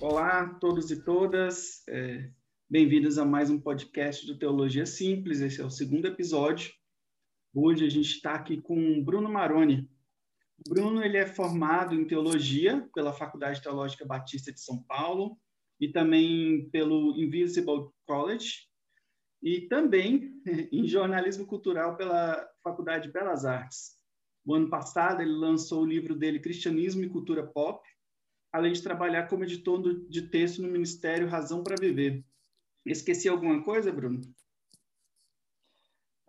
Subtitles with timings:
[0.00, 2.30] Olá a todos e todas, é,
[2.70, 5.40] bem-vindos a mais um podcast do Teologia Simples.
[5.40, 6.72] Esse é o segundo episódio.
[7.52, 9.90] Hoje a gente está aqui com Bruno Maroni.
[10.64, 15.36] O Bruno ele é formado em teologia pela Faculdade Teológica Batista de São Paulo
[15.80, 18.68] e também pelo Invisible College
[19.42, 20.32] e também
[20.70, 23.98] em jornalismo cultural pela Faculdade de Belas Artes.
[24.46, 27.82] O ano passado ele lançou o livro dele Cristianismo e Cultura Pop
[28.52, 32.24] além de trabalhar como editor de texto no Ministério Razão para Viver.
[32.84, 34.20] Esqueci alguma coisa, Bruno?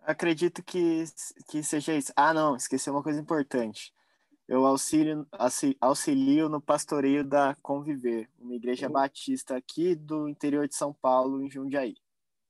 [0.00, 1.04] Acredito que,
[1.48, 2.12] que seja isso.
[2.16, 3.92] Ah, não, esqueci uma coisa importante.
[4.48, 5.26] Eu auxilio,
[5.80, 8.92] auxilio no pastoreio da Conviver, uma igreja oh.
[8.92, 11.94] batista aqui do interior de São Paulo, em Jundiaí.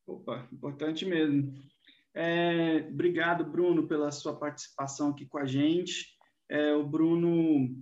[0.07, 1.53] Opa, importante mesmo.
[2.15, 6.17] É, obrigado, Bruno, pela sua participação aqui com a gente.
[6.49, 7.77] É, o Bruno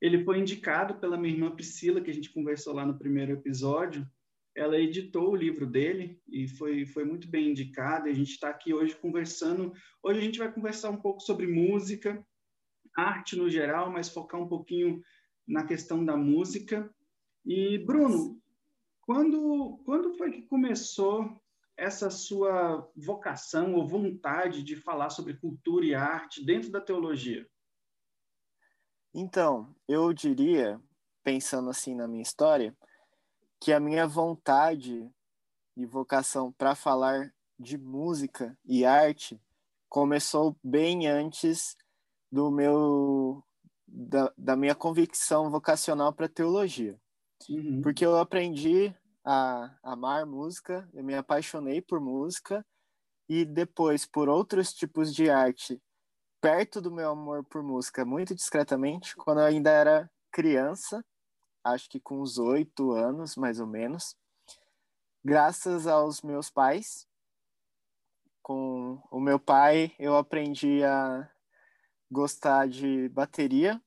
[0.00, 4.08] ele foi indicado pela minha irmã Priscila, que a gente conversou lá no primeiro episódio.
[4.56, 8.08] Ela editou o livro dele e foi, foi muito bem indicado.
[8.08, 9.72] E a gente está aqui hoje conversando.
[10.02, 12.24] Hoje a gente vai conversar um pouco sobre música,
[12.96, 15.02] arte no geral, mas focar um pouquinho
[15.46, 16.92] na questão da música.
[17.44, 18.40] E, Bruno,
[19.02, 21.40] quando, quando foi que começou
[21.76, 27.46] essa sua vocação ou vontade de falar sobre cultura e arte dentro da teologia?
[29.12, 30.80] Então, eu diria,
[31.22, 32.76] pensando assim na minha história,
[33.60, 35.10] que a minha vontade
[35.76, 39.40] e vocação para falar de música e arte
[39.88, 41.76] começou bem antes
[42.30, 43.44] do meu
[43.86, 46.98] da, da minha convicção vocacional para teologia.
[47.48, 47.82] Uhum.
[47.82, 48.94] Porque eu aprendi
[49.24, 52.64] a amar música, eu me apaixonei por música
[53.28, 55.80] e depois por outros tipos de arte
[56.40, 61.04] perto do meu amor por música, muito discretamente, quando eu ainda era criança,
[61.62, 64.16] acho que com uns oito anos, mais ou menos,
[65.24, 67.06] graças aos meus pais.
[68.42, 71.30] Com o meu pai, eu aprendi a
[72.10, 73.80] gostar de bateria,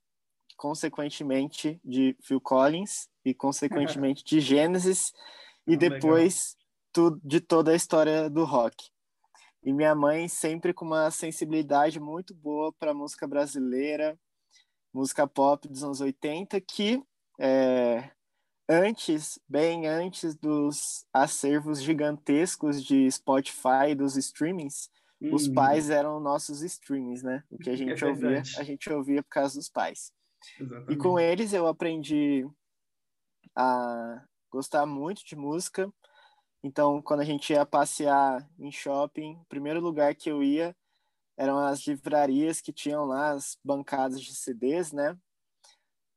[0.55, 5.11] consequentemente de Phil Collins e consequentemente de Genesis
[5.67, 6.55] e ah, depois
[6.94, 8.92] tu, de toda a história do rock.
[9.63, 14.19] E minha mãe sempre com uma sensibilidade muito boa para música brasileira,
[14.94, 17.01] música pop dos anos 80, que
[17.40, 18.12] é,
[18.68, 24.90] antes, bem antes dos acervos gigantescos de Spotify, dos streamings,
[25.22, 25.34] uhum.
[25.34, 27.44] os pais eram nossos streamings, né?
[27.50, 30.12] O que a é gente é ouvia, a gente ouvia por causa dos pais.
[30.59, 30.94] Exatamente.
[30.94, 32.46] E com eles eu aprendi
[33.56, 35.91] a gostar muito de música,
[36.63, 40.74] então, quando a gente ia passear em shopping, o primeiro lugar que eu ia
[41.38, 45.18] eram as livrarias que tinham lá as bancadas de CDs, né?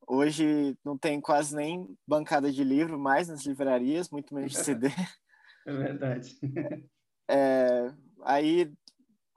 [0.06, 4.88] Hoje não tem quase nem bancada de livro mais nas livrarias, muito menos de CD.
[5.66, 6.38] É verdade.
[7.28, 7.92] É,
[8.22, 8.72] aí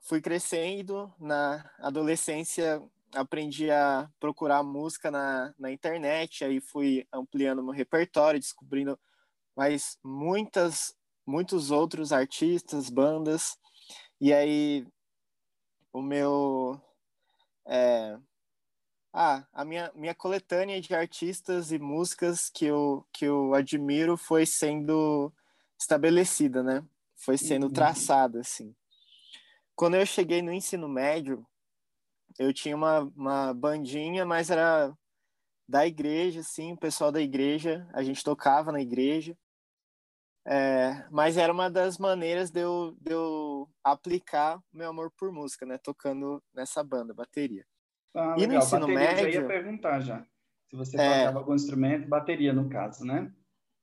[0.04, 2.80] fui crescendo, na adolescência
[3.16, 9.00] aprendi a procurar música na, na internet, aí fui ampliando meu repertório, descobrindo
[9.56, 10.96] mais muitas
[11.30, 13.58] muitos outros artistas, bandas,
[14.20, 14.86] e aí
[15.94, 16.82] o meu.
[17.68, 18.18] É,
[19.14, 24.46] ah, a minha, minha coletânea de artistas e músicas que eu, que eu admiro foi
[24.46, 25.32] sendo
[25.80, 26.84] estabelecida, né?
[27.16, 27.74] Foi sendo uhum.
[27.74, 28.76] traçada, assim.
[29.76, 31.46] Quando eu cheguei no ensino médio,
[32.38, 34.96] eu tinha uma, uma bandinha, mas era
[35.68, 39.38] da igreja, assim, o pessoal da igreja, a gente tocava na igreja.
[40.52, 45.64] É, mas era uma das maneiras de eu, de eu aplicar meu amor por música,
[45.64, 45.78] né?
[45.78, 47.64] Tocando nessa banda, bateria.
[48.16, 48.58] Ah, e legal.
[48.58, 49.26] no ensino bateria, médio...
[49.26, 50.26] Eu ia perguntar já.
[50.72, 53.32] Se você é, tocava algum instrumento, bateria no caso, né?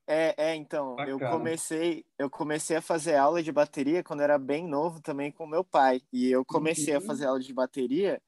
[0.08, 1.10] É, é então, Bacana.
[1.10, 5.46] eu comecei, eu comecei a fazer aula de bateria quando era bem novo também com
[5.46, 6.02] meu pai.
[6.12, 6.98] E eu comecei uhum.
[6.98, 8.20] a fazer aula de bateria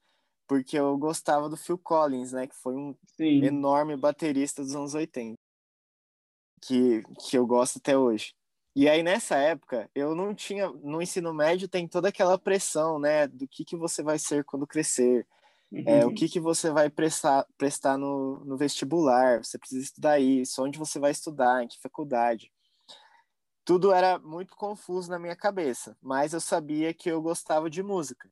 [0.47, 2.47] porque eu gostava do Phil Collins, né?
[2.47, 3.43] Que foi um Sim.
[3.43, 5.37] enorme baterista dos anos 80
[6.59, 8.33] que, que eu gosto até hoje.
[8.75, 10.69] E aí, nessa época, eu não tinha.
[10.69, 13.27] No ensino médio, tem toda aquela pressão, né?
[13.27, 15.27] Do que, que você vai ser quando crescer.
[15.71, 15.83] Uhum.
[15.85, 19.43] É, o que, que você vai prestar, prestar no, no vestibular.
[19.43, 20.63] Você precisa estudar isso.
[20.63, 22.51] Onde você vai estudar, em que faculdade.
[23.65, 25.97] Tudo era muito confuso na minha cabeça.
[26.01, 28.29] Mas eu sabia que eu gostava de música.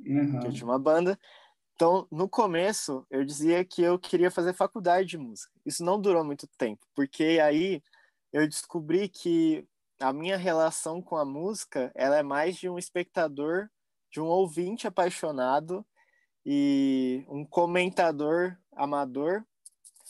[0.00, 0.40] Uhum.
[0.44, 1.18] Eu tinha uma banda.
[1.78, 5.52] Então, no começo, eu dizia que eu queria fazer faculdade de música.
[5.64, 7.80] Isso não durou muito tempo, porque aí
[8.32, 9.64] eu descobri que
[10.00, 13.68] a minha relação com a música, ela é mais de um espectador,
[14.10, 15.86] de um ouvinte apaixonado
[16.44, 19.44] e um comentador amador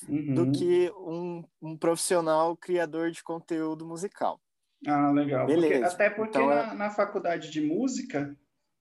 [0.09, 0.35] uhum.
[0.35, 4.41] do que um, um profissional criador de conteúdo musical.
[4.87, 5.47] Ah, legal.
[5.47, 5.81] Beleza.
[5.81, 8.35] Porque, até porque então, na, na faculdade de música,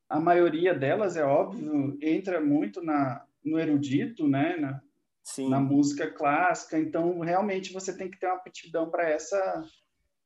[0.09, 4.57] a maioria delas, é óbvio, entra muito na, no erudito, né?
[4.57, 4.81] Na,
[5.24, 5.50] Sim.
[5.50, 6.80] na música clássica.
[6.80, 9.63] Então, realmente, você tem que ter uma aptidão para essa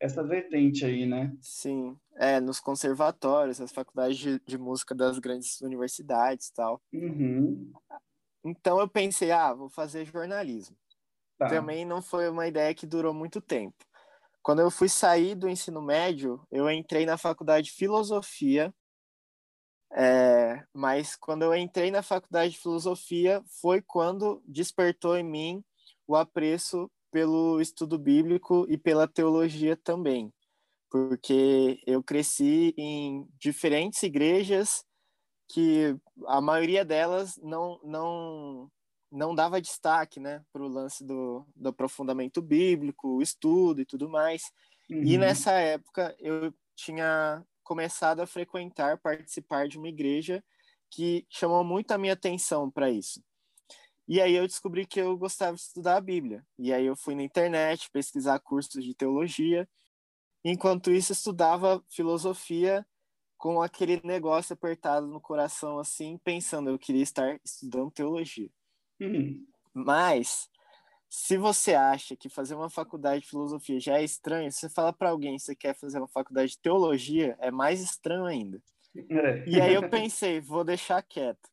[0.01, 1.31] essa vertente aí, né?
[1.39, 6.81] Sim, é, nos conservatórios, as faculdades de, de música das grandes universidades e tal.
[6.91, 7.71] Uhum.
[8.43, 10.75] Então eu pensei, ah, vou fazer jornalismo.
[11.37, 11.47] Tá.
[11.47, 13.77] Também não foi uma ideia que durou muito tempo.
[14.41, 18.73] Quando eu fui sair do ensino médio, eu entrei na faculdade de filosofia.
[19.93, 25.63] É, mas quando eu entrei na faculdade de filosofia, foi quando despertou em mim
[26.07, 30.33] o apreço pelo estudo bíblico e pela teologia também,
[30.89, 34.83] porque eu cresci em diferentes igrejas
[35.49, 35.95] que
[36.27, 38.71] a maioria delas não não
[39.11, 44.09] não dava destaque, né, para o lance do, do aprofundamento bíblico, o estudo e tudo
[44.09, 44.43] mais.
[44.89, 45.03] Uhum.
[45.03, 50.43] E nessa época eu tinha começado a frequentar, participar de uma igreja
[50.89, 53.23] que chamou muito a minha atenção para isso.
[54.05, 56.45] E aí eu descobri que eu gostava de estudar a Bíblia.
[56.59, 59.69] E aí eu fui na internet pesquisar cursos de teologia.
[60.43, 62.85] Enquanto isso, estudava filosofia
[63.37, 68.49] com aquele negócio apertado no coração, assim, pensando, eu queria estar estudando teologia.
[68.99, 69.47] Uhum.
[69.73, 70.49] Mas,
[71.13, 75.09] se você acha que fazer uma faculdade de filosofia já é estranho, você fala para
[75.09, 78.63] alguém que você quer fazer uma faculdade de teologia, é mais estranho ainda.
[78.95, 79.43] É.
[79.45, 81.49] E aí eu pensei, vou deixar quieto.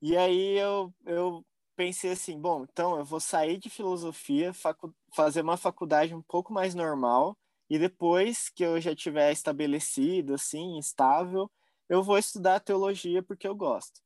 [0.00, 1.44] E aí eu, eu
[1.76, 4.50] pensei assim, bom, então eu vou sair de filosofia,
[5.14, 7.36] fazer uma faculdade um pouco mais normal,
[7.68, 11.50] e depois que eu já tiver estabelecido, assim, estável,
[11.86, 14.00] eu vou estudar teologia porque eu gosto.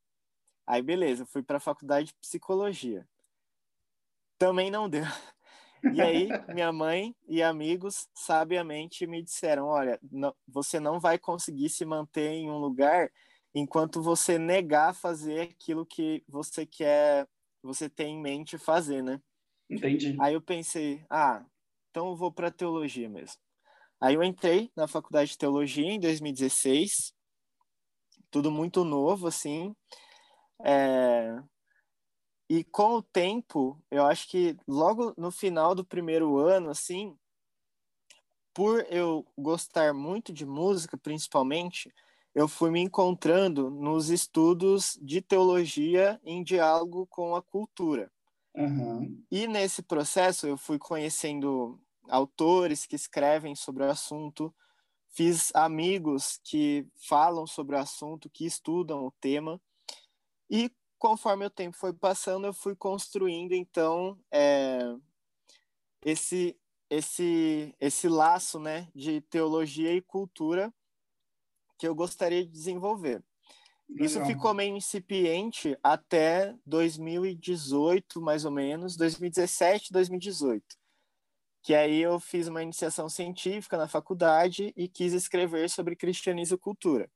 [0.66, 3.06] Aí, beleza, fui para a faculdade de psicologia.
[4.38, 5.04] Também não deu.
[5.94, 11.68] E aí, minha mãe e amigos sabiamente me disseram: olha, não, você não vai conseguir
[11.68, 13.10] se manter em um lugar
[13.54, 17.26] enquanto você negar fazer aquilo que você quer,
[17.62, 19.20] você tem em mente fazer, né?
[19.68, 20.16] Entendi.
[20.20, 21.44] Aí eu pensei, ah,
[21.90, 23.38] então eu vou para teologia mesmo.
[24.00, 27.14] Aí eu entrei na faculdade de teologia em 2016,
[28.30, 29.74] tudo muito novo, assim.
[30.62, 31.42] É...
[32.48, 37.16] E com o tempo, eu acho que logo no final do primeiro ano, assim,
[38.54, 41.92] por eu gostar muito de música, principalmente,
[42.34, 48.12] eu fui me encontrando nos estudos de teologia em diálogo com a cultura.
[48.54, 49.22] Uhum.
[49.30, 54.54] E nesse processo eu fui conhecendo autores que escrevem sobre o assunto,
[55.08, 59.60] fiz amigos que falam sobre o assunto, que estudam o tema,
[60.48, 64.80] e conforme o tempo foi passando, eu fui construindo então é,
[66.02, 66.58] esse
[66.88, 70.72] esse esse laço, né, de teologia e cultura
[71.78, 73.22] que eu gostaria de desenvolver.
[73.88, 74.06] Legal.
[74.06, 80.64] Isso ficou meio incipiente até 2018, mais ou menos, 2017, 2018.
[81.62, 86.58] Que aí eu fiz uma iniciação científica na faculdade e quis escrever sobre cristianismo e
[86.58, 87.10] cultura.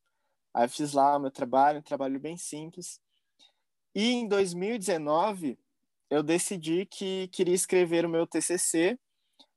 [0.55, 3.01] Aí fiz lá o meu trabalho, um trabalho bem simples.
[3.95, 5.59] E em 2019,
[6.11, 8.99] eu decidi que queria escrever o meu TCC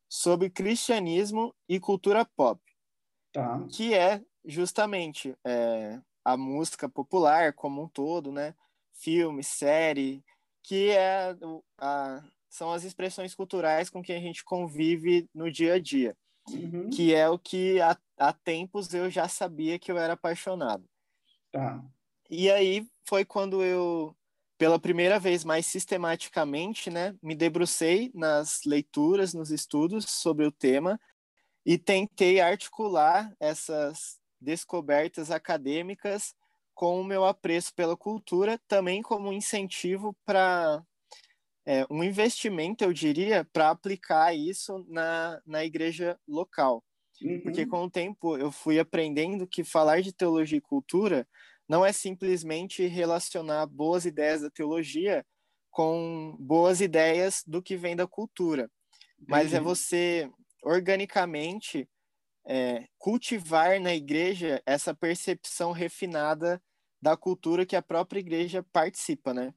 [0.10, 2.62] sobre cristianismo e cultura pop.
[3.32, 3.66] Tá.
[3.72, 8.56] Que é justamente é, a música popular como um todo, né?
[8.94, 10.24] Filme, série,
[10.62, 11.36] que é
[11.80, 16.16] a, são as expressões culturais com que a gente convive no dia a dia,
[16.48, 16.90] uhum.
[16.92, 20.86] que é o que há, há tempos eu já sabia que eu era apaixonado.
[21.52, 21.84] Tá.
[22.30, 24.16] E aí foi quando eu,
[24.64, 30.98] pela primeira vez mais sistematicamente, né, me debrucei nas leituras, nos estudos sobre o tema
[31.66, 36.34] e tentei articular essas descobertas acadêmicas
[36.74, 40.82] com o meu apreço pela cultura, também como um incentivo para
[41.66, 46.82] é, um investimento, eu diria, para aplicar isso na, na igreja local.
[47.22, 47.42] Uhum.
[47.42, 51.28] Porque com o tempo eu fui aprendendo que falar de teologia e cultura
[51.68, 55.26] não é simplesmente relacionar boas ideias da teologia
[55.72, 58.70] com boas ideias do que vem da cultura,
[59.28, 60.30] mas é você
[60.62, 61.90] organicamente
[62.46, 66.62] é, cultivar na igreja essa percepção refinada
[67.02, 69.54] da cultura que a própria igreja participa, né?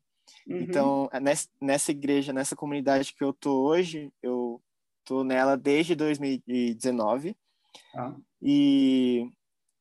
[0.46, 0.56] Uhum.
[0.58, 1.20] Então, é
[1.60, 4.60] nessa igreja, nessa comunidade que eu tô hoje, eu
[5.04, 7.36] tô nela desde 2019.
[7.94, 8.14] Ah.
[8.42, 9.30] E,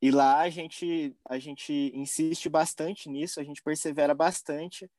[0.00, 4.90] e lá a gente, a gente insiste bastante nisso, a gente persevera bastante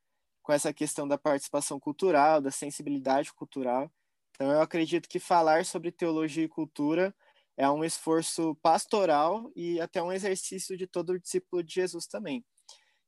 [0.42, 3.92] com essa questão da participação cultural, da sensibilidade cultural.
[4.32, 7.14] Então, eu acredito que falar sobre teologia e cultura
[7.58, 12.46] é um esforço pastoral e até um exercício de todo o discípulo de Jesus também.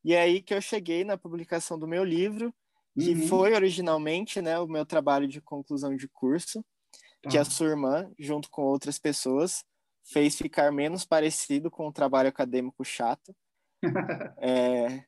[0.03, 2.53] E é aí que eu cheguei na publicação do meu livro,
[2.99, 3.27] que uhum.
[3.27, 6.65] foi originalmente né, o meu trabalho de conclusão de curso,
[7.21, 7.29] tá.
[7.29, 9.63] que a sua irmã, junto com outras pessoas,
[10.03, 13.35] fez ficar menos parecido com o trabalho acadêmico chato.
[14.39, 15.05] é,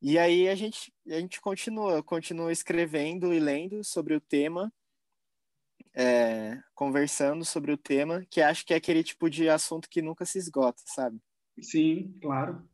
[0.00, 4.72] e aí a gente, a gente continua, continua escrevendo e lendo sobre o tema,
[5.94, 10.24] é, conversando sobre o tema, que acho que é aquele tipo de assunto que nunca
[10.24, 11.20] se esgota, sabe?
[11.60, 12.68] Sim, claro.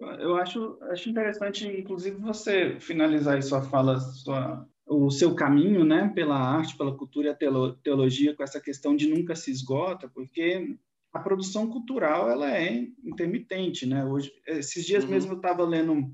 [0.00, 6.10] Eu acho, acho interessante, inclusive, você finalizar aí sua fala, sua, o seu caminho, né,
[6.14, 10.76] pela arte, pela cultura e a teologia, com essa questão de nunca se esgota, porque
[11.12, 14.04] a produção cultural ela é intermitente, né?
[14.04, 15.10] Hoje, esses dias uhum.
[15.10, 16.10] mesmo eu estava lendo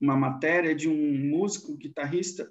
[0.00, 2.50] uma matéria de um músico guitarrista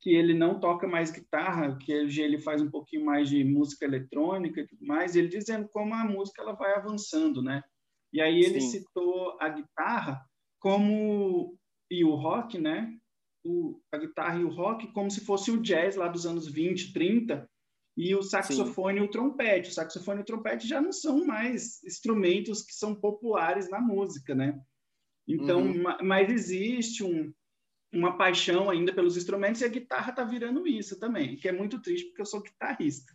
[0.00, 3.86] que ele não toca mais guitarra, que hoje ele faz um pouquinho mais de música
[3.86, 7.62] eletrônica e tudo mais, ele dizendo como a música ela vai avançando, né?
[8.12, 8.80] E aí ele Sim.
[8.80, 10.20] citou a guitarra
[10.60, 11.58] como
[11.90, 12.94] e o rock, né?
[13.44, 16.92] O, a guitarra e o rock como se fosse o jazz lá dos anos 20,
[16.92, 17.48] 30,
[17.96, 19.04] e o saxofone Sim.
[19.04, 19.70] e o trompete.
[19.70, 24.34] O saxofone e o trompete já não são mais instrumentos que são populares na música,
[24.34, 24.58] né?
[25.26, 25.84] Então, uhum.
[26.02, 27.32] mas existe um,
[27.92, 31.80] uma paixão ainda pelos instrumentos e a guitarra está virando isso também, que é muito
[31.80, 33.12] triste porque eu sou guitarrista.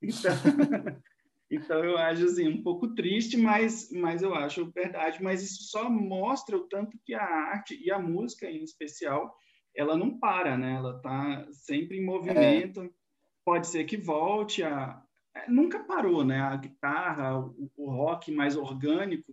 [0.00, 0.32] Então,
[1.50, 5.22] então eu acho assim um pouco triste, mas mas eu acho verdade.
[5.22, 9.34] Mas isso só mostra o tanto que a arte e a música em especial
[9.78, 10.74] ela não para, né?
[10.74, 12.82] Ela está sempre em movimento.
[12.82, 12.90] É.
[13.44, 15.02] Pode ser que volte a
[15.34, 16.40] é, nunca parou, né?
[16.40, 19.32] A guitarra, o, o rock mais orgânico,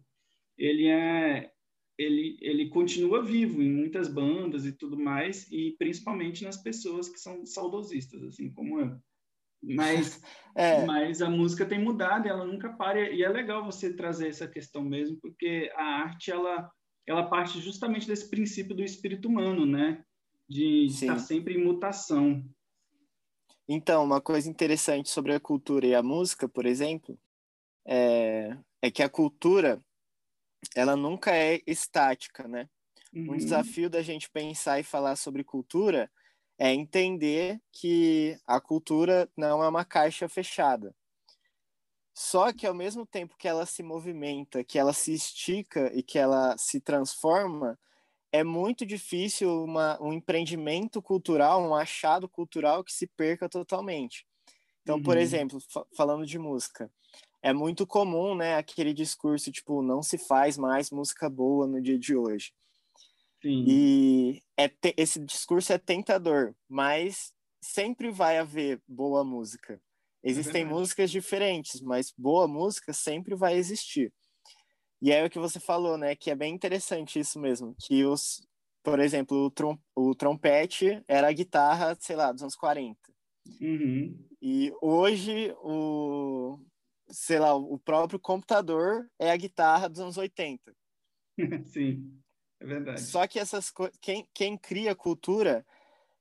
[0.58, 1.52] ele é
[1.98, 7.18] ele, ele continua vivo em muitas bandas e tudo mais, e principalmente nas pessoas que
[7.18, 9.00] são saudosistas, assim como eu.
[9.64, 10.22] Mas,
[10.56, 10.86] é.
[10.86, 14.84] mas a música tem mudado, ela nunca para, e é legal você trazer essa questão
[14.84, 16.70] mesmo, porque a arte, ela,
[17.08, 20.04] ela parte justamente desse princípio do espírito humano, né?
[20.48, 22.44] De, de estar sempre em mutação.
[23.68, 27.18] Então, uma coisa interessante sobre a cultura e a música, por exemplo,
[27.86, 29.84] é, é que a cultura
[30.76, 32.70] ela nunca é estática, né?
[33.14, 33.34] Uhum.
[33.34, 36.12] Um desafio da gente pensar e falar sobre cultura
[36.58, 40.96] é entender que a cultura não é uma caixa fechada.
[42.14, 46.18] Só que ao mesmo tempo que ela se movimenta, que ela se estica e que
[46.18, 47.78] ela se transforma,
[48.32, 54.26] é muito difícil uma, um empreendimento cultural, um achado cultural que se perca totalmente.
[54.82, 55.04] Então, uhum.
[55.04, 55.60] por exemplo,
[55.96, 56.92] falando de música,
[57.42, 61.98] é muito comum, né, aquele discurso tipo não se faz mais música boa no dia
[61.98, 62.54] de hoje.
[63.42, 63.64] Sim.
[63.68, 69.80] E é esse discurso é tentador, mas sempre vai haver boa música.
[70.24, 74.12] Existem é músicas diferentes, mas boa música sempre vai existir.
[75.02, 78.42] E é o que você falou, né, que é bem interessante isso mesmo, que os,
[78.84, 82.98] por exemplo, o, trom o trompete era a guitarra, sei lá, dos anos 40.
[83.62, 84.18] Uhum.
[84.42, 86.60] E hoje o,
[87.10, 90.76] sei lá, o próprio computador é a guitarra dos anos 80.
[91.66, 92.20] Sim,
[92.60, 93.02] é verdade.
[93.02, 93.72] Só que essas
[94.02, 95.66] quem, quem cria cultura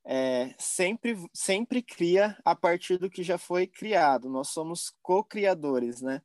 [0.04, 4.28] é, sempre, sempre cria a partir do que já foi criado.
[4.28, 6.20] Nós somos co-criadores, né?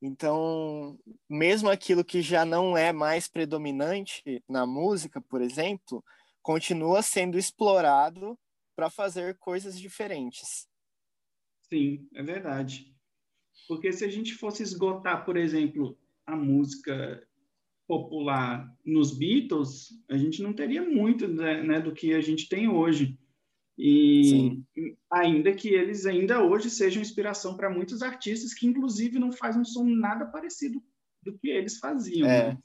[0.00, 6.04] Então, mesmo aquilo que já não é mais predominante na música, por exemplo,
[6.40, 8.38] continua sendo explorado
[8.76, 10.68] para fazer coisas diferentes.
[11.68, 12.94] Sim, é verdade.
[13.66, 17.26] Porque se a gente fosse esgotar, por exemplo, a música
[17.88, 22.68] popular nos Beatles, a gente não teria muito né, né do que a gente tem
[22.68, 23.18] hoje.
[23.78, 24.96] E Sim.
[25.08, 29.64] ainda que eles ainda hoje sejam inspiração para muitos artistas que inclusive não fazem um
[29.64, 30.82] som nada parecido
[31.22, 32.28] do que eles faziam.
[32.28, 32.48] É.
[32.48, 32.58] Né?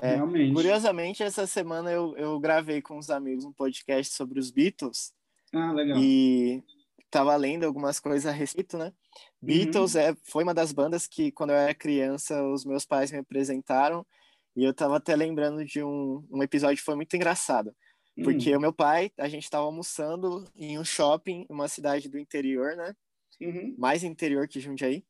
[0.00, 0.54] É, Realmente.
[0.54, 5.12] Curiosamente, essa semana eu, eu gravei com os amigos um podcast sobre os Beatles.
[5.52, 5.98] Ah, legal.
[5.98, 6.62] E
[7.04, 8.92] estava lendo algumas coisas a respeito, né?
[9.40, 10.00] Beatles uhum.
[10.02, 14.06] é, foi uma das bandas que, quando eu era criança, os meus pais me apresentaram.
[14.54, 17.74] E eu estava até lembrando de um, um episódio que foi muito engraçado.
[18.22, 18.58] Porque uhum.
[18.58, 22.94] o meu pai, a gente estava almoçando em um shopping, uma cidade do interior, né?
[23.40, 23.74] Uhum.
[23.78, 25.04] Mais interior que Jundiaí.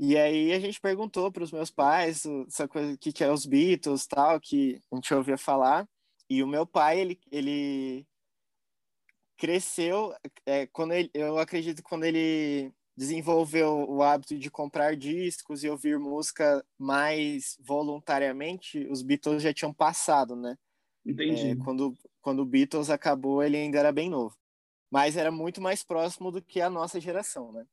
[0.00, 3.30] e aí a gente perguntou para os meus pais essa coisa, o que, que é
[3.30, 5.86] os Beatles tal, que a gente ouvia falar.
[6.28, 8.06] E o meu pai, ele, ele
[9.36, 10.14] cresceu
[10.46, 15.98] é, quando ele, eu acredito quando ele desenvolveu o hábito de comprar discos e ouvir
[15.98, 20.56] música mais voluntariamente, os Beatles já tinham passado, né?
[21.06, 21.50] Entendi.
[21.50, 24.36] É, quando, quando o Beatles acabou, ele ainda era bem novo.
[24.90, 27.64] Mas era muito mais próximo do que a nossa geração, né?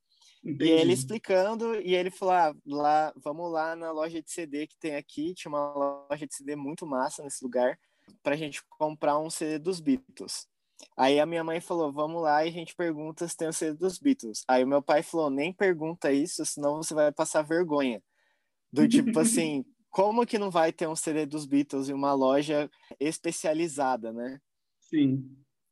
[0.43, 0.65] Entendi.
[0.65, 4.77] E ele explicando, e ele falou: ah, lá, vamos lá na loja de CD que
[4.77, 5.33] tem aqui.
[5.33, 7.79] Tinha uma loja de CD muito massa nesse lugar,
[8.21, 10.47] para a gente comprar um CD dos Beatles.
[10.97, 13.77] Aí a minha mãe falou: vamos lá e a gente pergunta se tem o CD
[13.77, 14.43] dos Beatles.
[14.47, 18.03] Aí o meu pai falou: nem pergunta isso, senão você vai passar vergonha.
[18.71, 19.63] Do tipo assim,
[19.93, 22.67] como que não vai ter um CD dos Beatles em uma loja
[22.99, 24.41] especializada, né?
[24.79, 25.23] Sim.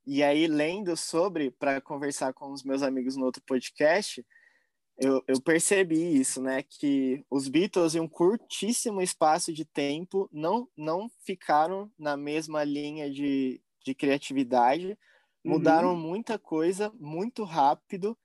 [0.05, 4.23] E aí, lendo sobre, para conversar com os meus amigos no outro podcast,
[4.99, 6.61] eu, eu percebi isso, né?
[6.61, 13.09] Que os Beatles, em um curtíssimo espaço de tempo, não, não ficaram na mesma linha
[13.09, 14.89] de, de criatividade,
[15.43, 15.53] uhum.
[15.53, 18.15] mudaram muita coisa muito rápido,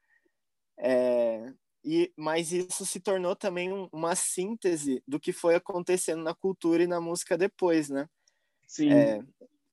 [0.78, 1.54] é,
[1.86, 6.82] e, mas isso se tornou também um, uma síntese do que foi acontecendo na cultura
[6.82, 8.08] e na música depois, né?
[8.66, 8.92] Sim.
[8.92, 9.22] É,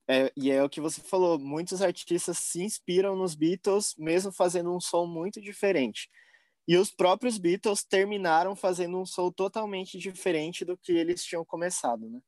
[0.08, 4.72] é, e é o que você falou, muitos artistas se inspiram nos Beatles, mesmo fazendo
[4.72, 6.08] um som muito diferente.
[6.68, 12.08] E os próprios Beatles terminaram fazendo um som totalmente diferente do que eles tinham começado,
[12.08, 12.20] né?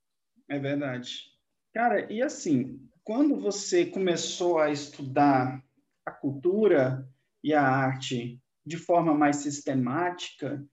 [0.49, 1.31] É verdade.
[1.71, 5.63] Cara, e assim, quando você começou a estudar
[6.03, 7.07] a cultura
[7.43, 10.65] e a arte de forma mais sistemática,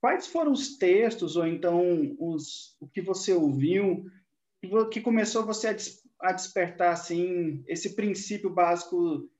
[0.00, 4.04] quais foram os textos ou então os, o que você ouviu
[4.90, 5.76] que começou você a,
[6.28, 9.30] a despertar assim esse princípio básico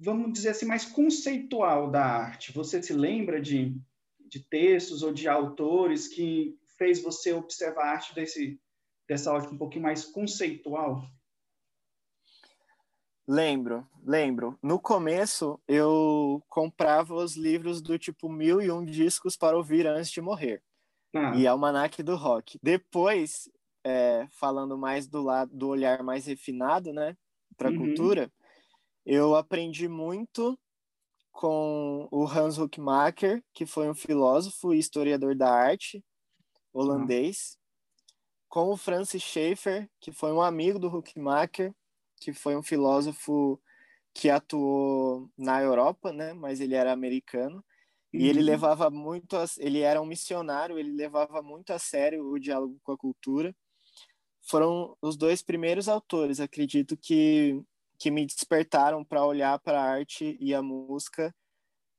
[0.00, 2.52] vamos dizer assim, mais conceitual da arte?
[2.52, 3.76] Você se lembra de,
[4.18, 8.58] de textos ou de autores que fez você observar a arte desse,
[9.06, 11.04] dessa ótica um pouquinho mais conceitual?
[13.32, 14.58] Lembro, lembro.
[14.60, 20.10] No começo, eu comprava os livros do tipo Mil e Um Discos para Ouvir Antes
[20.10, 20.60] de Morrer.
[21.14, 21.36] Ah.
[21.36, 22.58] E Almanac do Rock.
[22.60, 23.48] Depois,
[23.86, 27.16] é, falando mais do lado do olhar mais refinado, né,
[27.56, 27.78] para a uhum.
[27.78, 28.32] cultura,
[29.06, 30.58] eu aprendi muito
[31.30, 36.04] com o Hans Huckmacher, que foi um filósofo e historiador da arte
[36.72, 37.56] holandês,
[38.48, 41.72] com o Francis Schaeffer, que foi um amigo do Huckmacher,
[42.20, 43.60] que foi um filósofo
[44.14, 47.64] que atuou na Europa, né, mas ele era americano.
[48.12, 48.46] E ele uhum.
[48.46, 52.92] levava muito, a, ele era um missionário, ele levava muito a sério o diálogo com
[52.92, 53.54] a cultura.
[54.42, 57.62] Foram os dois primeiros autores, acredito que
[58.00, 61.34] que me despertaram para olhar para a arte e a música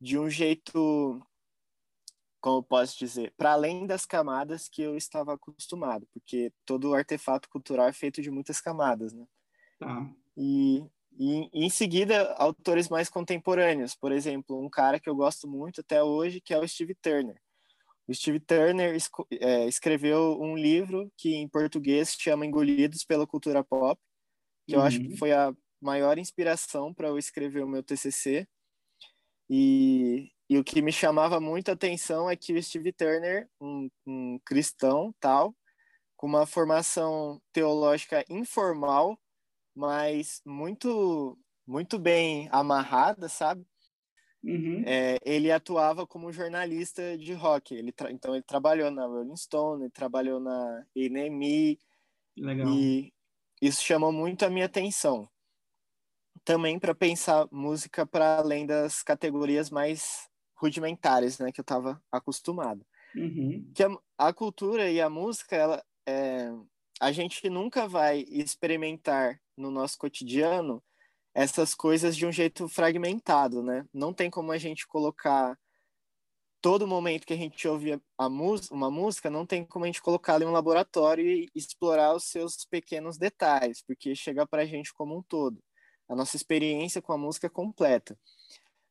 [0.02, 1.22] de um jeito,
[2.42, 7.88] como posso dizer, para além das camadas que eu estava acostumado, porque todo artefato cultural
[7.88, 9.28] é feito de muitas camadas, né?
[9.82, 10.08] Tá.
[10.38, 10.86] E,
[11.18, 15.82] e, e, em seguida, autores mais contemporâneos, por exemplo, um cara que eu gosto muito
[15.82, 17.36] até hoje, que é o Steve Turner.
[18.08, 18.96] O Steve Turner
[19.40, 24.00] é, escreveu um livro que em português chama Engolidos pela Cultura Pop,
[24.68, 24.82] que uhum.
[24.82, 25.18] eu acho que uhum.
[25.18, 28.48] foi a maior inspiração para eu escrever o meu TCC.
[29.50, 33.90] E, e o que me chamava muito a atenção é que o Steve Turner, um,
[34.06, 35.56] um cristão tal,
[36.16, 39.20] com uma formação teológica informal,
[39.76, 43.66] mas muito muito bem amarrada, sabe?
[44.44, 44.84] Uhum.
[44.86, 47.76] É, ele atuava como jornalista de rock.
[47.76, 51.80] Ele então ele trabalhou na Rolling Stone, ele trabalhou na NME.
[52.38, 52.68] Legal.
[52.68, 53.14] E
[53.62, 55.30] isso chamou muito a minha atenção
[56.44, 62.86] também para pensar música para além das categorias mais rudimentares, né, que eu estava acostumado.
[63.16, 63.72] Uhum.
[63.74, 66.50] Que a, a, cultura e a música, ela, é,
[67.02, 70.84] a gente nunca vai experimentar no nosso cotidiano
[71.34, 73.86] essas coisas de um jeito fragmentado, né?
[73.92, 75.58] Não tem como a gente colocar
[76.62, 80.44] todo momento que a gente ouve a uma música, não tem como a gente colocá-la
[80.44, 85.18] em um laboratório e explorar os seus pequenos detalhes, porque chega para a gente como
[85.18, 85.60] um todo
[86.08, 88.20] a nossa experiência com a música completa.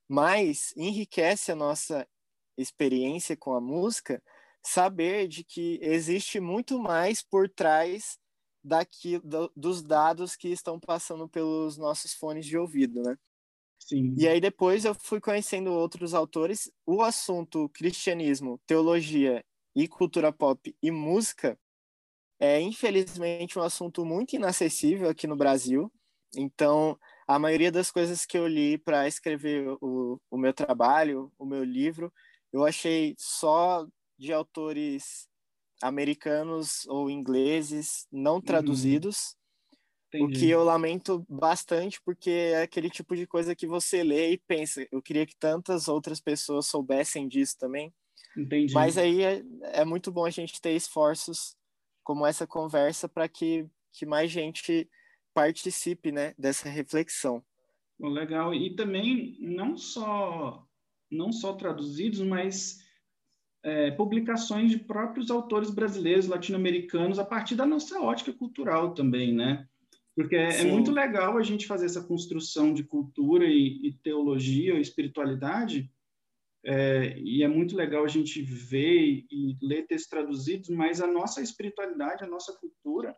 [0.09, 2.09] Mas enriquece a nossa
[2.57, 4.21] experiência com a música
[4.63, 8.19] saber de que existe muito mais por trás
[8.63, 13.17] daqui do, dos dados que estão passando pelos nossos fones de ouvido, né?
[13.79, 14.15] Sim.
[14.17, 16.71] E aí depois eu fui conhecendo outros autores.
[16.87, 19.45] O assunto cristianismo, teologia
[19.75, 21.59] e cultura pop e música
[22.39, 25.93] é infelizmente um assunto muito inacessível aqui no Brasil.
[26.37, 31.45] Então, a maioria das coisas que eu li para escrever o, o meu trabalho, o
[31.45, 32.13] meu livro,
[32.53, 33.87] eu achei só
[34.21, 35.27] de autores
[35.83, 38.43] americanos ou ingleses não uhum.
[38.43, 39.35] traduzidos.
[40.13, 44.39] O que eu lamento bastante, porque é aquele tipo de coisa que você lê e
[44.39, 47.95] pensa, eu queria que tantas outras pessoas soubessem disso também.
[48.37, 48.75] Entendi.
[48.75, 51.57] Mas aí é, é muito bom a gente ter esforços
[52.03, 54.91] como essa conversa para que, que mais gente
[55.33, 57.43] participe né, dessa reflexão.
[58.01, 58.53] Legal.
[58.53, 60.67] E também não só
[61.11, 62.79] não só traduzidos, mas
[63.63, 69.67] é, publicações de próprios autores brasileiros, latino-americanos, a partir da nossa ótica cultural também, né?
[70.15, 74.75] Porque é, é muito legal a gente fazer essa construção de cultura e, e teologia
[74.75, 75.91] ou espiritualidade,
[76.65, 81.41] é, e é muito legal a gente ver e ler textos traduzidos, mas a nossa
[81.41, 83.17] espiritualidade, a nossa cultura,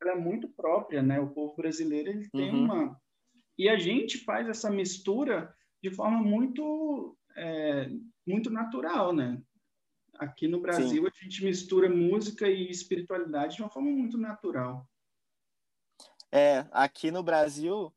[0.00, 1.18] ela é muito própria, né?
[1.20, 2.64] O povo brasileiro ele tem uhum.
[2.64, 3.00] uma
[3.56, 7.90] e a gente faz essa mistura de forma muito é,
[8.26, 9.40] muito natural, né?
[10.18, 11.06] Aqui no Brasil Sim.
[11.06, 14.88] a gente mistura música e espiritualidade de uma forma muito natural.
[16.32, 17.92] É, aqui no Brasil,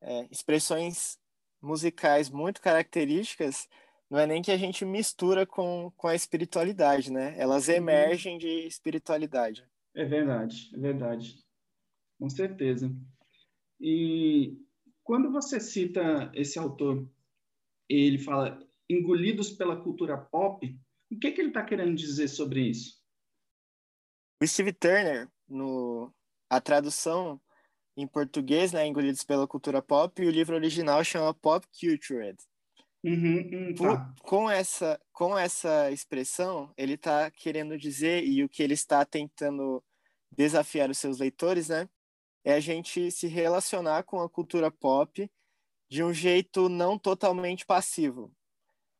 [0.00, 1.18] é, expressões
[1.60, 3.68] musicais muito características
[4.10, 7.34] não é nem que a gente mistura com, com a espiritualidade, né?
[7.38, 7.74] Elas uhum.
[7.74, 9.64] emergem de espiritualidade.
[9.94, 11.44] É verdade, é verdade.
[12.18, 12.90] Com certeza.
[13.80, 14.56] E
[15.04, 17.08] quando você cita esse autor,
[17.88, 20.78] ele fala engolidos pela cultura pop,
[21.10, 22.98] o que, que ele está querendo dizer sobre isso?
[24.40, 26.12] O Steve Turner, no,
[26.48, 27.40] a tradução
[27.96, 32.38] em português, né, engolidos pela cultura pop, e o livro original chama Pop Cultured.
[33.02, 34.14] Uhum, hum, tá.
[34.22, 39.82] com essa com essa expressão, ele está querendo dizer e o que ele está tentando
[40.36, 41.88] desafiar os seus leitores, né,
[42.44, 45.30] é a gente se relacionar com a cultura pop
[45.88, 48.32] de um jeito não totalmente passivo.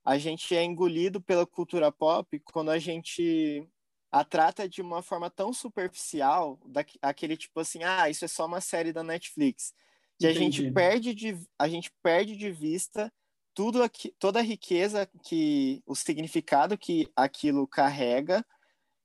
[0.08, 3.68] A gente é engolido pela cultura pop quando a gente
[4.10, 6.58] a trata de uma forma tão superficial,
[7.02, 9.74] daquele tipo assim, ah, isso é só uma série da Netflix,
[10.18, 13.12] que a gente perde de a gente perde de vista
[13.52, 18.42] tudo aqui, toda a riqueza que o significado que aquilo carrega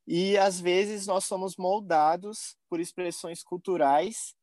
[0.08, 4.34] e às vezes nós somos moldados por expressões culturais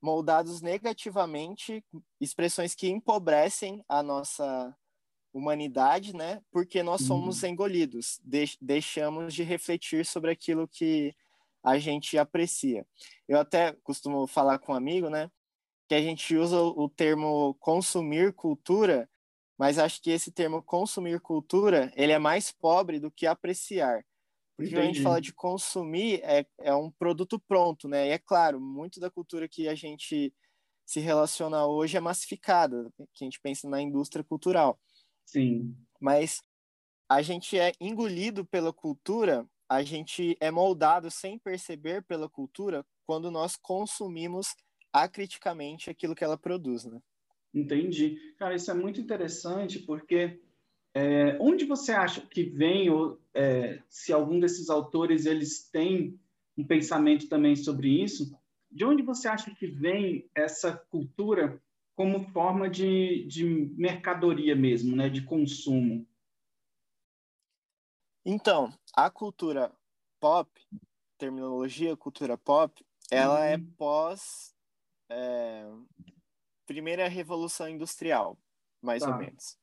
[0.00, 1.84] moldados negativamente,
[2.18, 4.74] expressões que empobrecem a nossa
[5.32, 6.40] humanidade, né?
[6.50, 7.50] Porque nós somos uhum.
[7.50, 11.14] engolidos, de deixamos de refletir sobre aquilo que
[11.62, 12.86] a gente aprecia.
[13.26, 15.30] Eu até costumo falar com um amigo, né?
[15.88, 19.08] Que a gente usa o termo consumir cultura,
[19.58, 24.04] mas acho que esse termo consumir cultura ele é mais pobre do que apreciar.
[24.56, 24.88] Porque Entendi.
[24.88, 28.08] a gente fala de consumir é, é um produto pronto, né?
[28.08, 30.32] E é claro, muito da cultura que a gente
[30.84, 34.80] se relaciona hoje é massificada, que a gente pensa na indústria cultural.
[35.28, 35.76] Sim.
[36.00, 36.42] Mas
[37.06, 43.30] a gente é engolido pela cultura, a gente é moldado sem perceber pela cultura quando
[43.30, 44.54] nós consumimos
[44.90, 46.98] acriticamente aquilo que ela produz, né?
[47.52, 48.34] Entendi.
[48.38, 50.40] Cara, isso é muito interessante porque
[50.94, 56.18] é, onde você acha que vem, ou é, se algum desses autores eles têm
[56.56, 58.34] um pensamento também sobre isso,
[58.70, 61.62] de onde você acha que vem essa cultura
[61.98, 63.44] como forma de, de
[63.76, 66.06] mercadoria mesmo, né, de consumo?
[68.24, 69.74] Então, a cultura
[70.20, 70.48] pop,
[71.18, 73.64] terminologia cultura pop, ela é uhum.
[73.64, 74.54] é pós
[75.10, 75.68] é,
[76.64, 78.38] primeira revolução industrial,
[78.80, 79.10] mais tá.
[79.10, 79.58] ou menos.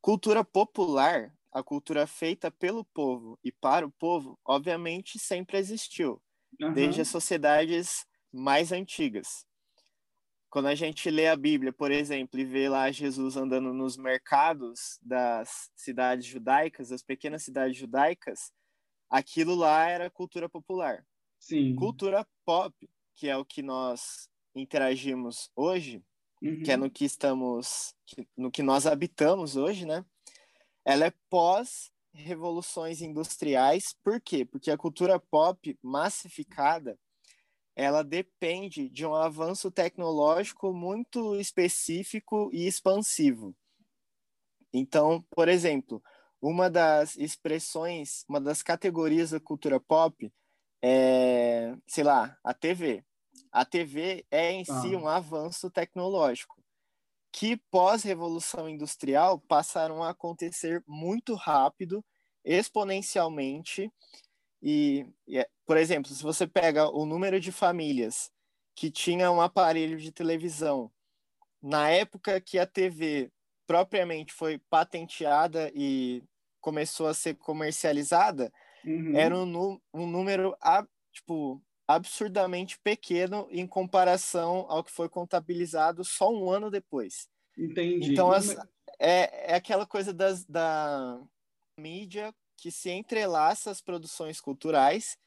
[0.00, 6.18] Cultura popular, a cultura feita pelo povo e para o povo, obviamente sempre existiu,
[6.58, 6.72] uhum.
[6.72, 9.44] desde as sociedades mais antigas
[10.52, 14.98] quando a gente lê a Bíblia, por exemplo, e vê lá Jesus andando nos mercados
[15.00, 18.52] das cidades judaicas, das pequenas cidades judaicas,
[19.08, 21.06] aquilo lá era cultura popular.
[21.38, 21.74] Sim.
[21.74, 22.74] Cultura pop,
[23.14, 26.04] que é o que nós interagimos hoje,
[26.42, 26.62] uhum.
[26.62, 27.94] que é no que estamos,
[28.36, 30.04] no que nós habitamos hoje, né?
[30.84, 33.96] Ela é pós revoluções industriais.
[34.04, 34.44] Por quê?
[34.44, 36.98] Porque a cultura pop massificada
[37.74, 43.54] ela depende de um avanço tecnológico muito específico e expansivo.
[44.72, 46.02] Então, por exemplo,
[46.40, 50.32] uma das expressões, uma das categorias da cultura pop
[50.82, 53.04] é, sei lá, a TV.
[53.52, 54.80] A TV é em ah.
[54.80, 56.60] si um avanço tecnológico
[57.32, 62.04] que pós-revolução industrial passaram a acontecer muito rápido,
[62.44, 63.90] exponencialmente
[64.62, 68.30] e, e, é, por exemplo, se você pega o número de famílias
[68.74, 70.90] que tinham um aparelho de televisão
[71.60, 73.30] na época que a TV
[73.66, 76.22] propriamente foi patenteada e
[76.60, 78.52] começou a ser comercializada,
[78.84, 79.16] uhum.
[79.16, 80.56] era um, um número
[81.12, 87.28] tipo, absurdamente pequeno em comparação ao que foi contabilizado só um ano depois.
[87.58, 88.12] Entendi.
[88.12, 88.56] Então, as,
[88.98, 91.20] é, é aquela coisa das, da
[91.78, 95.18] mídia que se entrelaça às produções culturais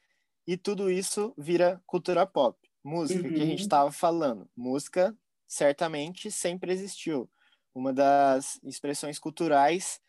[0.46, 2.58] e tudo isso vira cultura pop.
[2.82, 3.34] Música uhum.
[3.34, 3.92] que a gente estava uhum.
[3.92, 4.48] falando.
[4.56, 5.14] Música
[5.46, 7.28] certamente sempre existiu.
[7.74, 10.00] Uma das expressões culturais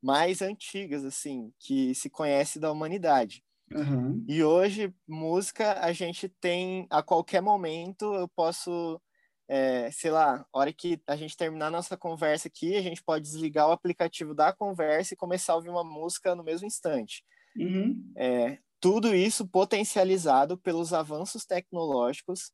[0.00, 3.42] mais antigas, assim, que se conhece da humanidade.
[3.72, 4.24] Uhum.
[4.28, 9.02] E hoje, música, a gente tem, a qualquer momento, eu posso,
[9.48, 13.68] é, sei lá, hora que a gente terminar nossa conversa aqui, a gente pode desligar
[13.68, 17.24] o aplicativo da conversa e começar a ouvir uma música no mesmo instante.
[17.56, 18.12] Uhum.
[18.16, 22.52] É, tudo isso potencializado pelos avanços tecnológicos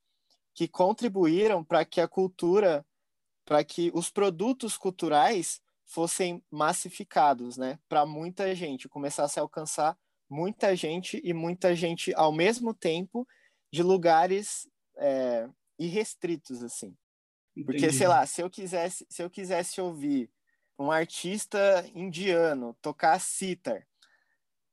[0.55, 2.85] que contribuíram para que a cultura,
[3.45, 9.97] para que os produtos culturais fossem massificados, né, para muita gente, começasse a alcançar
[10.29, 13.27] muita gente e muita gente ao mesmo tempo
[13.71, 16.97] de lugares é, irrestritos assim.
[17.57, 17.67] Entendi.
[17.67, 20.29] Porque sei lá, se eu quisesse, se eu quisesse ouvir
[20.79, 23.87] um artista indiano tocar sitar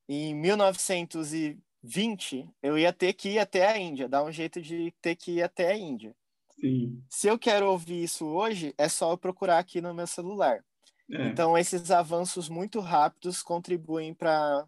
[0.07, 5.15] em 1920, eu ia ter que ir até a Índia, dar um jeito de ter
[5.15, 6.15] que ir até a Índia.
[6.59, 7.03] Sim.
[7.09, 10.63] Se eu quero ouvir isso hoje, é só eu procurar aqui no meu celular.
[11.11, 11.27] É.
[11.27, 14.67] Então, esses avanços muito rápidos contribuem para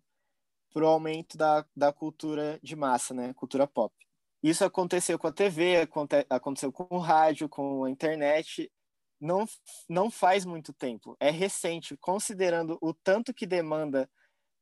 [0.76, 3.34] o aumento da, da cultura de massa, né?
[3.34, 3.94] Cultura pop.
[4.44, 5.88] Isso aconteceu com a TV,
[6.30, 8.72] aconteceu com o rádio, com a internet.
[9.20, 9.46] Não,
[9.88, 11.16] não faz muito tempo.
[11.20, 14.10] É recente, considerando o tanto que demanda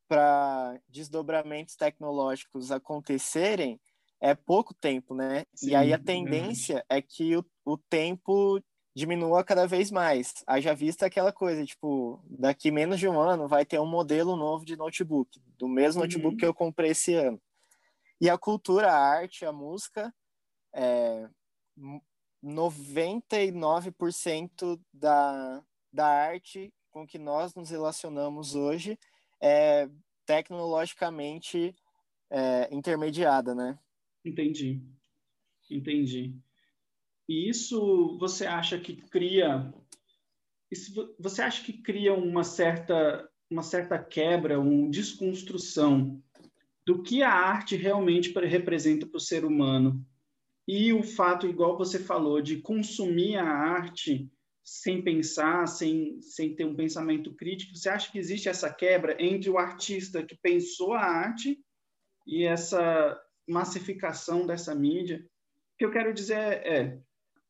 [0.07, 3.79] para desdobramentos tecnológicos acontecerem,
[4.19, 5.45] é pouco tempo, né?
[5.55, 8.61] Sim, e aí a tendência é, é que o, o tempo
[8.93, 10.33] diminua cada vez mais.
[10.45, 14.65] Haja vista aquela coisa, tipo, daqui menos de um ano vai ter um modelo novo
[14.65, 16.07] de notebook, do mesmo uhum.
[16.07, 17.39] notebook que eu comprei esse ano.
[18.21, 20.13] E a cultura, a arte, a música,
[20.73, 21.29] é,
[22.43, 28.99] 99% da, da arte com que nós nos relacionamos hoje
[29.41, 29.89] é
[30.25, 31.73] tecnologicamente
[32.29, 33.79] é, intermediada, né?
[34.23, 34.82] Entendi,
[35.69, 36.34] entendi.
[37.27, 39.73] E isso você acha que cria
[40.71, 46.21] isso, você acha que cria uma certa uma certa quebra, uma desconstrução
[46.89, 50.04] do que a arte realmente representa para o ser humano
[50.67, 54.28] e o fato, igual você falou, de consumir a arte
[54.63, 57.75] sem pensar, sem, sem ter um pensamento crítico.
[57.75, 61.63] Você acha que existe essa quebra entre o artista que pensou a arte
[62.25, 65.23] e essa massificação dessa mídia?
[65.75, 66.99] O que eu quero dizer é,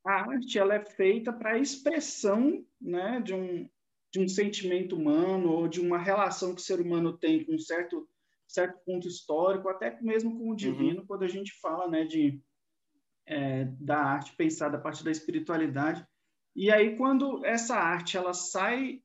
[0.05, 3.69] a arte ela é feita para a expressão né, de, um,
[4.11, 7.59] de um sentimento humano ou de uma relação que o ser humano tem com um
[7.59, 8.05] certo,
[8.49, 10.55] certo ponto histórico, até mesmo com o uhum.
[10.55, 11.05] divino, uhum.
[11.05, 12.41] quando a gente fala né, de,
[13.27, 16.05] é, da arte pensada a partir da espiritualidade.
[16.55, 19.01] E aí, quando essa arte ela sai,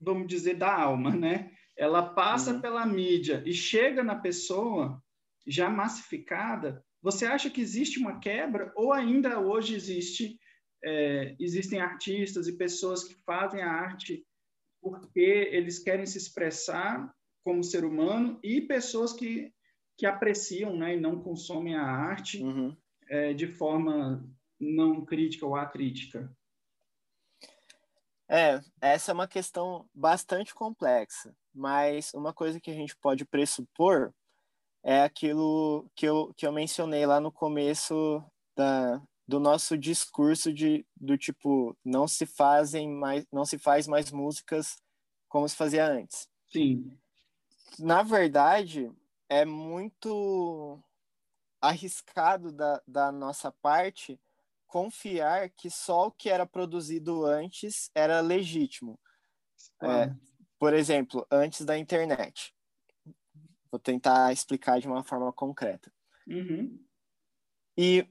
[0.00, 1.52] vamos dizer, da alma, né?
[1.76, 2.60] ela passa uhum.
[2.60, 5.02] pela mídia e chega na pessoa
[5.46, 10.38] já massificada, você acha que existe uma quebra ou ainda hoje existe
[10.84, 14.24] é, existem artistas e pessoas que fazem a arte
[14.80, 17.12] porque eles querem se expressar
[17.42, 19.52] como ser humano e pessoas que,
[19.96, 22.76] que apreciam né, e não consomem a arte uhum.
[23.08, 24.24] é, de forma
[24.58, 26.34] não crítica ou acrítica?
[28.28, 34.12] É, essa é uma questão bastante complexa, mas uma coisa que a gente pode pressupor
[34.82, 38.24] é aquilo que eu, que eu mencionei lá no começo
[38.56, 44.10] da, do nosso discurso de do tipo não se fazem mais não se faz mais
[44.10, 44.76] músicas
[45.28, 46.28] como se fazia antes.
[46.50, 46.98] Sim.
[47.78, 48.90] Na verdade,
[49.28, 50.82] é muito
[51.60, 54.20] arriscado da, da nossa parte
[54.66, 58.98] confiar que só o que era produzido antes era legítimo.
[59.82, 60.12] É,
[60.58, 62.54] por exemplo, antes da internet.
[63.70, 65.92] Vou tentar explicar de uma forma concreta.
[66.26, 66.82] Uhum.
[67.76, 68.06] E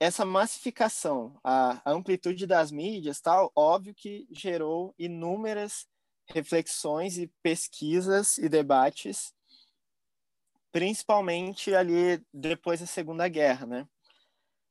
[0.00, 5.86] essa massificação, a amplitude das mídias, tal, óbvio que gerou inúmeras
[6.28, 9.34] reflexões e pesquisas e debates,
[10.70, 13.88] principalmente ali depois da Segunda Guerra, né?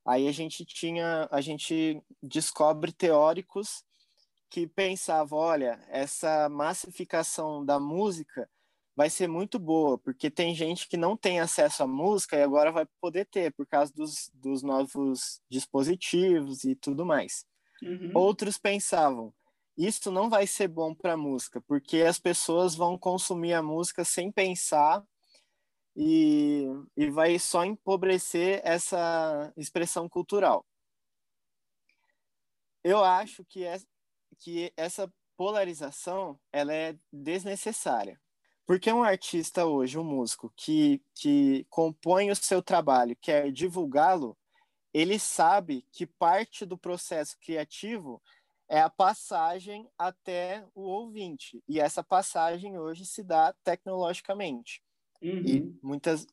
[0.05, 3.83] Aí a gente tinha, a gente descobre teóricos
[4.49, 8.49] que pensavam, olha, essa massificação da música
[8.95, 12.71] vai ser muito boa, porque tem gente que não tem acesso à música e agora
[12.71, 17.45] vai poder ter, por causa dos, dos novos dispositivos e tudo mais.
[17.83, 18.11] Uhum.
[18.15, 19.33] Outros pensavam,
[19.77, 24.03] isso não vai ser bom para a música, porque as pessoas vão consumir a música
[24.03, 25.05] sem pensar
[25.95, 30.65] e, e vai só empobrecer essa expressão cultural.
[32.83, 33.77] Eu acho que, é,
[34.39, 38.19] que essa polarização ela é desnecessária
[38.67, 44.37] porque um artista hoje, um músico, que, que compõe o seu trabalho, quer divulgá-lo,
[44.93, 48.21] ele sabe que parte do processo criativo
[48.67, 51.63] é a passagem até o ouvinte.
[51.67, 54.83] E essa passagem hoje se dá tecnologicamente.
[55.21, 55.45] Uhum.
[55.45, 56.27] E muitas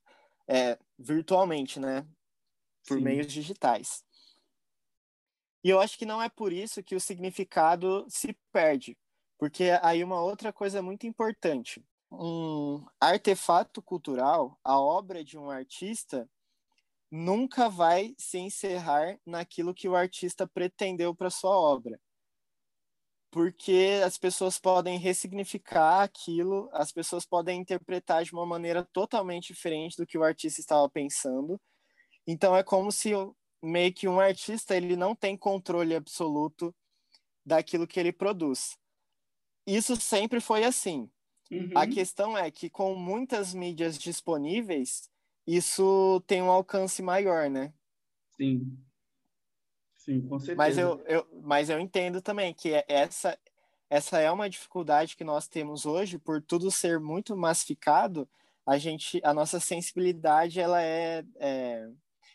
[0.49, 2.07] é, virtualmente, né?
[2.87, 3.05] Por Sim.
[3.05, 4.05] meios digitais.
[5.63, 8.99] E eu acho que não é por isso que o significado se perde.
[9.39, 11.85] Porque aí uma outra coisa muito importante.
[12.11, 16.29] Um artefato cultural, a obra de um artista,
[17.11, 21.99] nunca vai se encerrar naquilo que o artista pretendeu para sua obra
[23.35, 29.97] porque as pessoas podem ressignificar aquilo, as pessoas podem interpretar de uma maneira totalmente diferente
[29.97, 31.61] do que o artista estava pensando.
[32.25, 33.11] Então é como se
[33.61, 36.73] meio que um artista ele não tem controle absoluto
[37.45, 38.79] daquilo que ele produz.
[39.67, 41.11] Isso sempre foi assim.
[41.51, 41.71] Uhum.
[41.75, 45.11] A questão é que com muitas mídias disponíveis,
[45.45, 47.75] isso tem um alcance maior, né?
[48.37, 48.79] Sim.
[50.05, 50.57] Sim, com certeza.
[50.57, 53.39] Mas eu, eu, mas eu entendo também que é essa,
[53.89, 58.29] essa é uma dificuldade que nós temos hoje, por tudo ser muito massificado,
[58.67, 61.89] a gente, a nossa sensibilidade ela é, é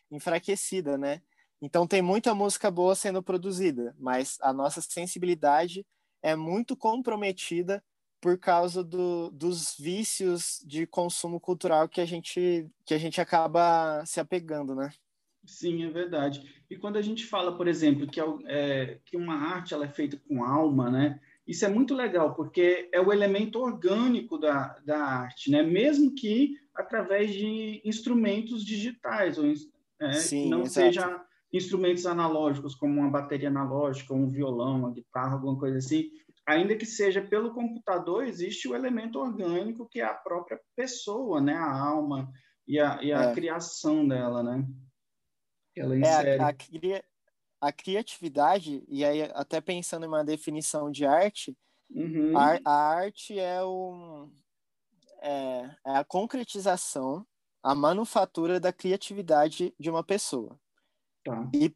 [0.10, 1.22] enfraquecida, né?
[1.62, 5.86] Então tem muita música boa sendo produzida, mas a nossa sensibilidade
[6.24, 7.84] é muito comprometida
[8.20, 14.04] por causa do, dos vícios de consumo cultural que a gente que a gente acaba
[14.06, 14.90] se apegando, né?
[15.46, 16.44] Sim, é verdade.
[16.70, 19.90] E quando a gente fala, por exemplo, que, é, é, que uma arte ela é
[19.90, 21.20] feita com alma, né?
[21.48, 25.64] Isso é muito legal, porque é o elemento orgânico da, da arte, né?
[25.64, 29.46] Mesmo que através de instrumentos digitais, ou
[30.00, 30.74] é, Sim, não exato.
[30.74, 36.12] seja instrumentos analógicos, como uma bateria analógica, um violão, uma guitarra, alguma coisa assim,
[36.46, 41.54] ainda que seja pelo computador, existe o elemento orgânico que é a própria pessoa, né?
[41.54, 42.32] A alma
[42.68, 43.34] e a, e a é.
[43.34, 44.68] criação dela, né?
[45.80, 46.30] Ela insere.
[46.30, 51.58] É, a, a, a, criatividade, e aí até pensando em uma definição de arte,
[51.90, 52.38] uhum.
[52.38, 54.32] a, a, arte é, um,
[55.22, 57.26] é, é a concretização,
[57.64, 60.60] a manufatura da criatividade de uma pessoa.
[61.24, 61.50] Tá.
[61.54, 61.74] E,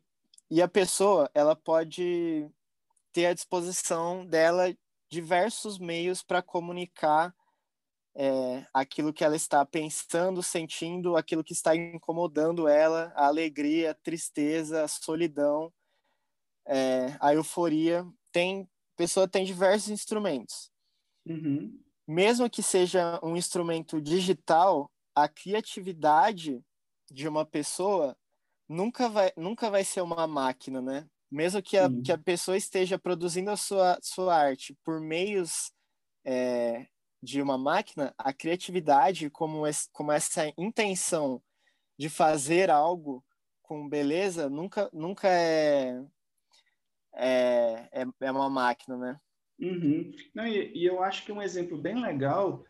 [0.49, 2.49] e a pessoa, ela pode
[3.11, 4.75] ter à disposição dela
[5.09, 7.33] diversos meios para comunicar
[8.15, 13.95] é, aquilo que ela está pensando, sentindo, aquilo que está incomodando ela, a alegria, a
[13.95, 15.73] tristeza, a solidão,
[16.65, 18.05] é, a euforia.
[18.31, 20.71] Tem pessoa tem diversos instrumentos.
[21.25, 21.79] Uhum.
[22.07, 26.61] Mesmo que seja um instrumento digital, a criatividade
[27.11, 28.15] de uma pessoa
[28.67, 31.07] nunca vai, nunca vai ser uma máquina, né?
[31.31, 35.71] Mesmo que a, que a pessoa esteja produzindo a sua, sua arte por meios
[36.25, 36.87] é,
[37.23, 41.41] de uma máquina, a criatividade, como, esse, como essa intenção
[41.97, 43.23] de fazer algo
[43.61, 46.03] com beleza, nunca, nunca é,
[47.15, 49.19] é, é, é uma máquina, né?
[49.57, 50.11] Uhum.
[50.35, 52.65] Não, e, e, eu acho que um exemplo bem legal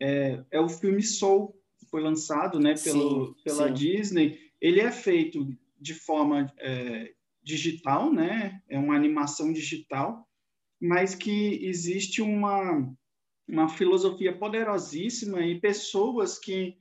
[0.00, 3.74] é, é o filme Soul, que foi lançado né, pelo, sim, pela sim.
[3.74, 4.38] Disney.
[4.60, 8.62] Ele é feito de forma é, digital, né?
[8.68, 10.28] É uma animação digital,
[10.80, 12.88] mas que existe uma
[13.48, 16.76] uma filosofia poderosíssima e pessoas que,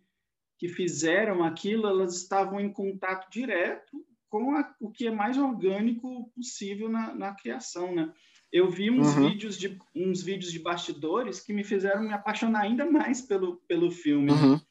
[0.58, 6.30] que fizeram aquilo, elas estavam em contato direto com a, o que é mais orgânico
[6.36, 8.12] possível na, na criação, né?
[8.51, 9.30] Eu vi uns uhum.
[9.30, 13.91] vídeos de uns vídeos de bastidores que me fizeram me apaixonar ainda mais pelo pelo
[13.91, 14.41] filme, né?
[14.41, 14.62] uhum.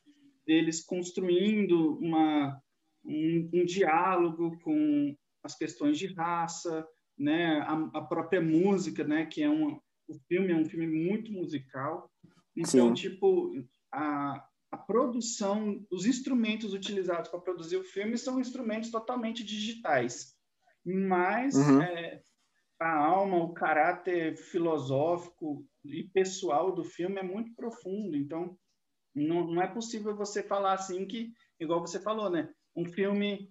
[0.47, 2.61] eles construindo uma
[3.05, 6.87] um, um, diálogo com as questões de raça,
[7.19, 7.59] né?
[7.61, 9.27] A, a própria música, né?
[9.27, 12.11] Que é uma o filme é um filme muito musical.
[12.57, 12.95] Então, Sim.
[12.95, 13.53] tipo,
[13.93, 20.35] a, a produção, os instrumentos utilizados para produzir o filme são instrumentos totalmente digitais.
[20.85, 21.81] Mas uhum.
[21.81, 22.23] é,
[22.79, 28.17] a alma, o caráter filosófico e pessoal do filme é muito profundo.
[28.17, 28.57] Então,
[29.15, 32.53] não, não é possível você falar assim que, igual você falou, né?
[32.77, 33.51] Um filme,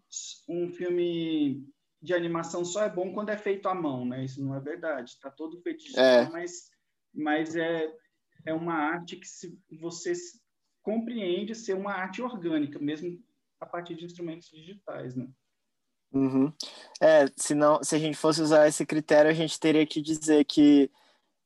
[0.50, 1.66] um filme
[2.04, 4.26] de animação só é bom quando é feito à mão, né?
[4.26, 5.12] Isso não é verdade.
[5.12, 6.30] Está todo feito digital, é.
[6.30, 6.70] mas,
[7.14, 7.90] mas é,
[8.46, 10.12] é uma arte que se você
[10.82, 13.18] compreende ser uma arte orgânica, mesmo
[13.58, 15.30] a partir de instrumentos digitais, né?
[16.12, 16.52] Uhum.
[17.02, 20.44] É, se, não, se a gente fosse usar esse critério, a gente teria que dizer
[20.44, 20.92] que,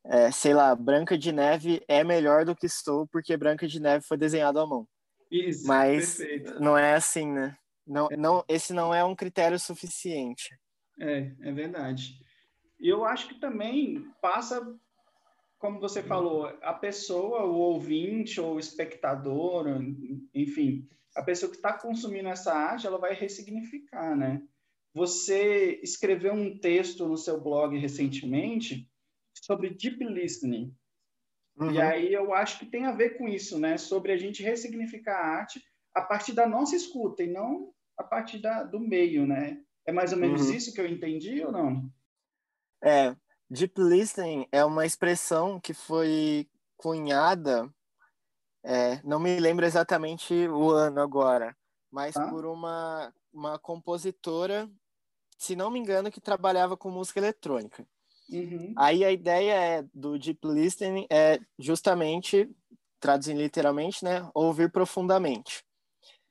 [0.04, 4.04] é, sei lá, Branca de Neve é melhor do que Sou, porque Branca de Neve
[4.04, 4.88] foi desenhado à mão.
[5.30, 6.60] Isso, Mas perfeito.
[6.60, 7.56] não é assim, né?
[7.88, 10.58] Não, não, esse não é um critério suficiente.
[11.00, 12.20] É, é verdade.
[12.80, 14.62] E eu acho que também passa,
[15.58, 19.66] como você falou, a pessoa, o ouvinte ou o espectador,
[20.34, 24.42] enfim, a pessoa que está consumindo essa arte, ela vai ressignificar, né?
[24.98, 28.90] você escreveu um texto no seu blog recentemente
[29.32, 30.76] sobre deep listening.
[31.56, 31.72] Uhum.
[31.72, 33.78] E aí eu acho que tem a ver com isso, né?
[33.78, 35.64] Sobre a gente ressignificar a arte
[35.94, 39.60] a partir da nossa escuta e não a partir da, do meio, né?
[39.86, 40.54] É mais ou menos uhum.
[40.54, 41.90] isso que eu entendi ou não?
[42.84, 43.16] É,
[43.50, 47.70] deep listening é uma expressão que foi cunhada,
[48.64, 51.56] é, não me lembro exatamente o ano agora,
[51.90, 52.28] mas ah.
[52.28, 54.70] por uma, uma compositora,
[55.38, 57.88] se não me engano, que trabalhava com música eletrônica.
[58.30, 58.74] Uhum.
[58.78, 62.50] Aí a ideia é, do deep listening é justamente,
[63.00, 65.64] traduzindo literalmente, né, ouvir profundamente.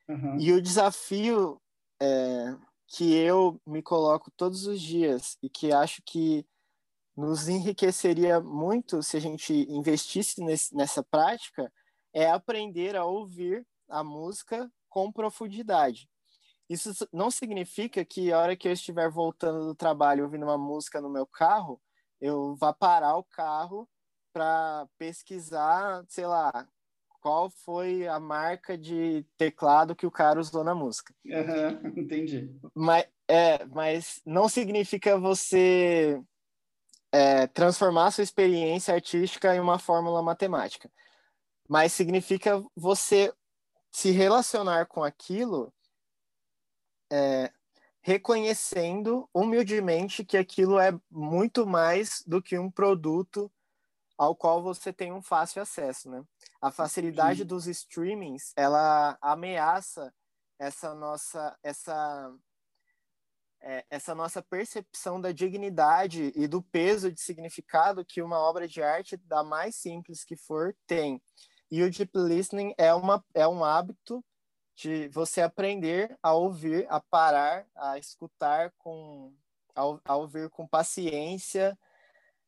[0.08, 0.38] Uhum.
[0.38, 1.60] E o desafio
[2.00, 6.46] é, que eu me coloco todos os dias e que acho que
[7.16, 11.72] nos enriqueceria muito se a gente investisse nesse, nessa prática
[12.12, 16.08] é aprender a ouvir a música com profundidade.
[16.68, 21.00] Isso não significa que a hora que eu estiver voltando do trabalho ouvindo uma música
[21.00, 21.80] no meu carro,
[22.20, 23.88] eu vá parar o carro
[24.32, 26.68] para pesquisar, sei lá,
[27.26, 31.12] qual foi a marca de teclado que o cara usou na música.
[31.24, 32.56] Uhum, entendi.
[32.72, 36.22] Mas, é, mas não significa você
[37.10, 40.88] é, transformar sua experiência artística em uma fórmula matemática.
[41.68, 43.34] Mas significa você
[43.90, 45.74] se relacionar com aquilo
[47.12, 47.50] é,
[48.02, 53.50] reconhecendo humildemente que aquilo é muito mais do que um produto
[54.16, 56.24] ao qual você tem um fácil acesso, né?
[56.60, 57.46] A facilidade Sim.
[57.46, 60.12] dos streamings, ela ameaça
[60.58, 62.34] essa nossa essa
[63.60, 68.82] é, essa nossa percepção da dignidade e do peso de significado que uma obra de
[68.82, 71.20] arte, da mais simples que for, tem.
[71.70, 74.24] E o deep listening é, uma, é um hábito
[74.76, 79.34] de você aprender a ouvir, a parar, a escutar com,
[79.74, 81.76] a, a ouvir com paciência,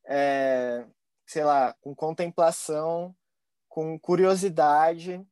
[0.06, 0.86] é,
[1.28, 3.14] sei lá, com contemplação,
[3.68, 5.22] com curiosidade,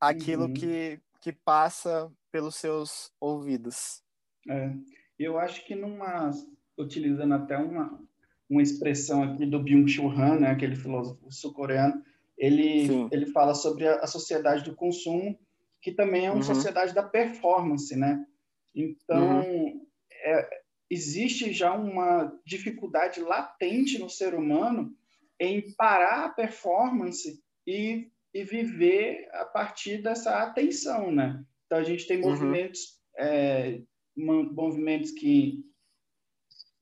[0.00, 0.52] aquilo uhum.
[0.52, 4.02] que, que passa pelos seus ouvidos.
[4.48, 4.72] É,
[5.16, 6.32] eu acho que numa,
[6.76, 8.02] utilizando até uma,
[8.48, 12.02] uma expressão aqui do Byung-Chul Han, né, aquele filósofo sul-coreano,
[12.36, 15.38] ele, ele fala sobre a, a, sociedade do consumo,
[15.80, 16.42] que também é uma uhum.
[16.42, 18.26] sociedade da performance, né?
[18.74, 19.86] Então, uhum.
[20.10, 20.59] é,
[20.90, 24.92] existe já uma dificuldade latente no ser humano
[25.38, 31.42] em parar a performance e, e viver a partir dessa atenção, né?
[31.66, 32.30] Então, a gente tem uhum.
[32.30, 33.80] movimentos é,
[34.16, 35.64] movimentos que,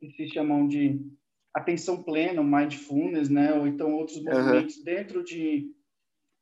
[0.01, 1.01] que se chamam de
[1.55, 3.53] atenção plena, mindfulness, né?
[3.55, 4.85] Ou então outros movimentos uhum.
[4.85, 5.71] dentro de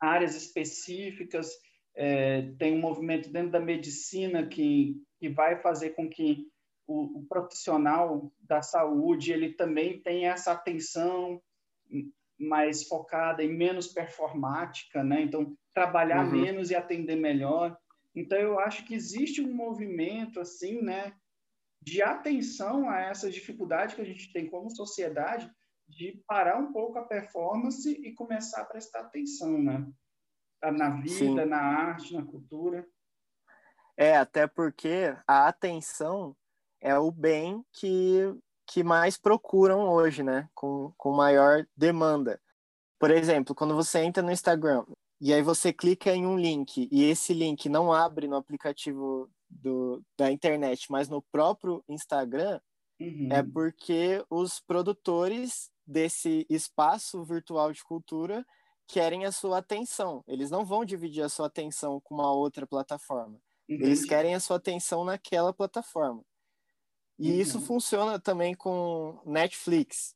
[0.01, 1.51] áreas específicas.
[1.99, 6.47] É, tem um movimento dentro da medicina que, que vai fazer com que
[6.87, 11.43] o, o, profissional da saúde ele também tenha essa atenção
[12.39, 15.23] mais focada e menos performática, né?
[15.23, 16.33] Então trabalhar uhum.
[16.33, 17.77] menos e atender melhor.
[18.15, 21.15] Então, eu acho que existe um movimento, assim, né,
[21.83, 25.51] de atenção a essas dificuldades que a gente tem como sociedade,
[25.87, 29.87] de parar um pouco a performance e começar a prestar atenção, né?
[30.63, 31.45] Na vida, Sim.
[31.45, 32.89] na arte, na cultura.
[33.97, 36.35] É, até porque a atenção
[36.81, 38.35] é o bem que,
[38.67, 40.49] que mais procuram hoje, né?
[40.55, 42.41] Com, com maior demanda.
[42.99, 44.85] Por exemplo, quando você entra no Instagram,
[45.21, 50.03] e aí você clica em um link e esse link não abre no aplicativo do,
[50.17, 52.61] da internet, mas no próprio Instagram,
[53.01, 53.29] uhum.
[53.31, 58.45] é porque os produtores desse espaço virtual de cultura
[58.87, 60.23] querem a sua atenção.
[60.27, 63.41] Eles não vão dividir a sua atenção com uma outra plataforma.
[63.69, 63.85] Entendi.
[63.85, 66.23] Eles querem a sua atenção naquela plataforma.
[67.19, 67.41] E uhum.
[67.41, 70.15] isso funciona também com Netflix.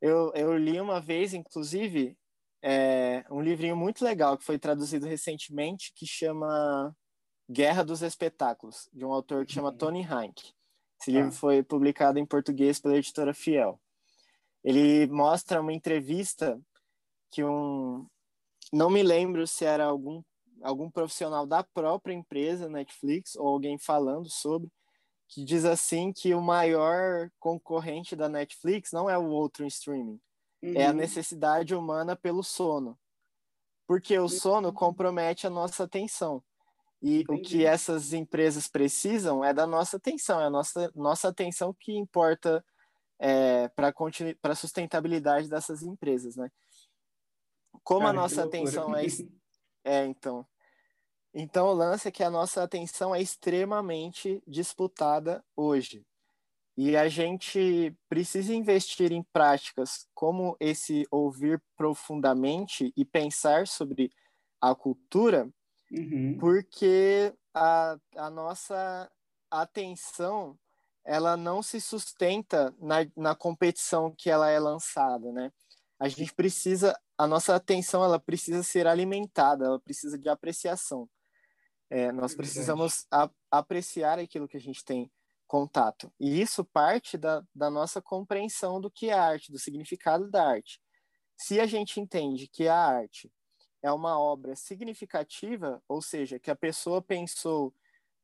[0.00, 2.16] Eu, eu li uma vez, inclusive,
[2.62, 6.94] é, um livrinho muito legal que foi traduzido recentemente que chama
[7.50, 9.76] Guerra dos Espetáculos, de um autor que chama uhum.
[9.76, 10.52] Tony Hank.
[11.00, 11.32] Esse livro ah.
[11.32, 13.80] foi publicado em português pela editora Fiel.
[14.62, 16.60] Ele mostra uma entrevista
[17.30, 18.06] que um
[18.72, 20.22] não me lembro se era algum
[20.60, 24.68] algum profissional da própria empresa Netflix ou alguém falando sobre
[25.28, 30.18] que diz assim que o maior concorrente da Netflix não é o outro streaming,
[30.62, 30.72] Uhum.
[30.74, 30.96] É a uhum.
[30.96, 32.98] necessidade humana pelo sono.
[33.86, 36.42] Porque o sono compromete a nossa atenção.
[37.00, 37.40] E Entendi.
[37.40, 41.96] o que essas empresas precisam é da nossa atenção, é a nossa, nossa atenção que
[41.96, 42.64] importa
[43.20, 43.94] é, para
[44.42, 46.50] a sustentabilidade dessas empresas, né?
[47.84, 49.04] Como Cara, a nossa atenção é,
[49.84, 50.44] é, então,
[51.34, 56.04] Então, o lance é que a nossa atenção é extremamente disputada hoje.
[56.76, 64.12] E a gente precisa investir em práticas como esse ouvir profundamente e pensar sobre
[64.60, 65.48] a cultura,
[65.90, 66.36] uhum.
[66.38, 69.10] porque a, a nossa
[69.50, 70.56] atenção
[71.04, 75.50] ela não se sustenta na, na competição que ela é lançada, né?
[75.98, 81.08] A gente precisa, a nossa atenção ela precisa ser alimentada, ela precisa de apreciação.
[81.90, 85.10] É, nós precisamos a, apreciar aquilo que a gente tem
[85.46, 86.12] contato.
[86.20, 90.80] E isso parte da, da nossa compreensão do que é arte, do significado da arte.
[91.36, 93.32] Se a gente entende que a arte
[93.82, 97.72] é uma obra significativa, ou seja, que a pessoa pensou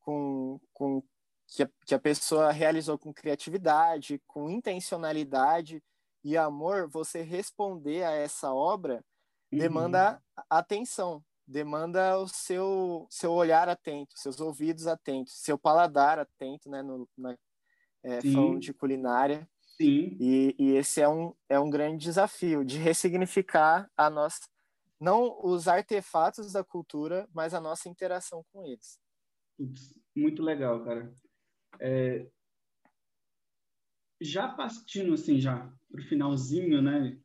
[0.00, 1.02] com, com
[1.46, 5.82] que, a, que a pessoa realizou com criatividade, com intencionalidade
[6.22, 9.04] e amor, você responder a essa obra
[9.52, 9.58] uhum.
[9.58, 16.82] demanda atenção, demanda o seu, seu olhar atento, seus ouvidos atentos, seu paladar atento, né,
[16.82, 17.36] no, na,
[18.02, 19.48] é, falando de culinária.
[19.76, 20.16] Sim.
[20.20, 24.40] E, e, esse é um, é um grande desafio de ressignificar a nossa,
[25.00, 29.00] não os artefatos da cultura, mas a nossa interação com eles.
[30.14, 31.12] Muito legal, cara.
[31.80, 32.26] É,
[34.20, 37.18] já partindo assim já para o finalzinho, né?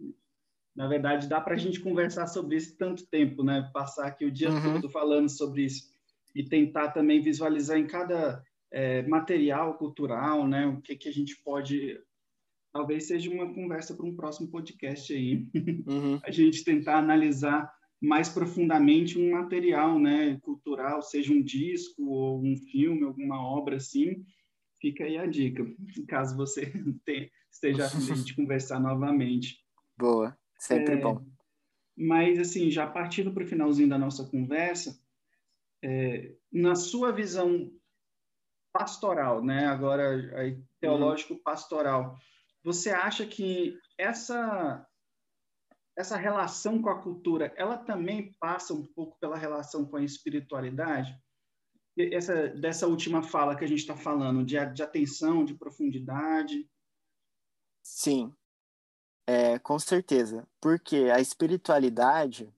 [0.80, 3.70] Na verdade, dá para a gente conversar sobre isso tanto tempo, né?
[3.74, 4.76] Passar aqui o dia uhum.
[4.76, 5.90] todo falando sobre isso
[6.34, 10.66] e tentar também visualizar em cada é, material cultural, né?
[10.68, 12.00] O que que a gente pode
[12.72, 15.50] talvez seja uma conversa para um próximo podcast aí.
[15.86, 16.18] Uhum.
[16.24, 17.70] a gente tentar analisar
[18.02, 24.24] mais profundamente um material, né, cultural, seja um disco ou um filme, alguma obra assim.
[24.80, 25.66] Fica aí a dica,
[26.08, 26.72] caso você
[27.04, 29.58] tenha, esteja a fim de conversar novamente.
[29.98, 30.40] Boa.
[30.60, 31.26] Sempre é, bom.
[31.97, 34.99] Mas, assim, já partindo para o finalzinho da nossa conversa,
[35.84, 37.72] é, na sua visão
[38.72, 39.66] pastoral, né?
[39.66, 42.18] Agora, aí, teológico-pastoral,
[42.64, 44.86] você acha que essa
[45.97, 51.14] essa relação com a cultura, ela também passa um pouco pela relação com a espiritualidade?
[51.97, 56.66] Essa, dessa última fala que a gente está falando, de, de atenção, de profundidade?
[57.84, 58.34] Sim,
[59.30, 62.52] é, com certeza, porque a espiritualidade,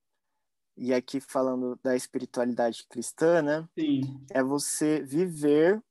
[0.78, 3.68] e aqui falando da espiritualidade cristã, né?
[3.78, 4.26] Sim.
[4.32, 5.84] É você viver,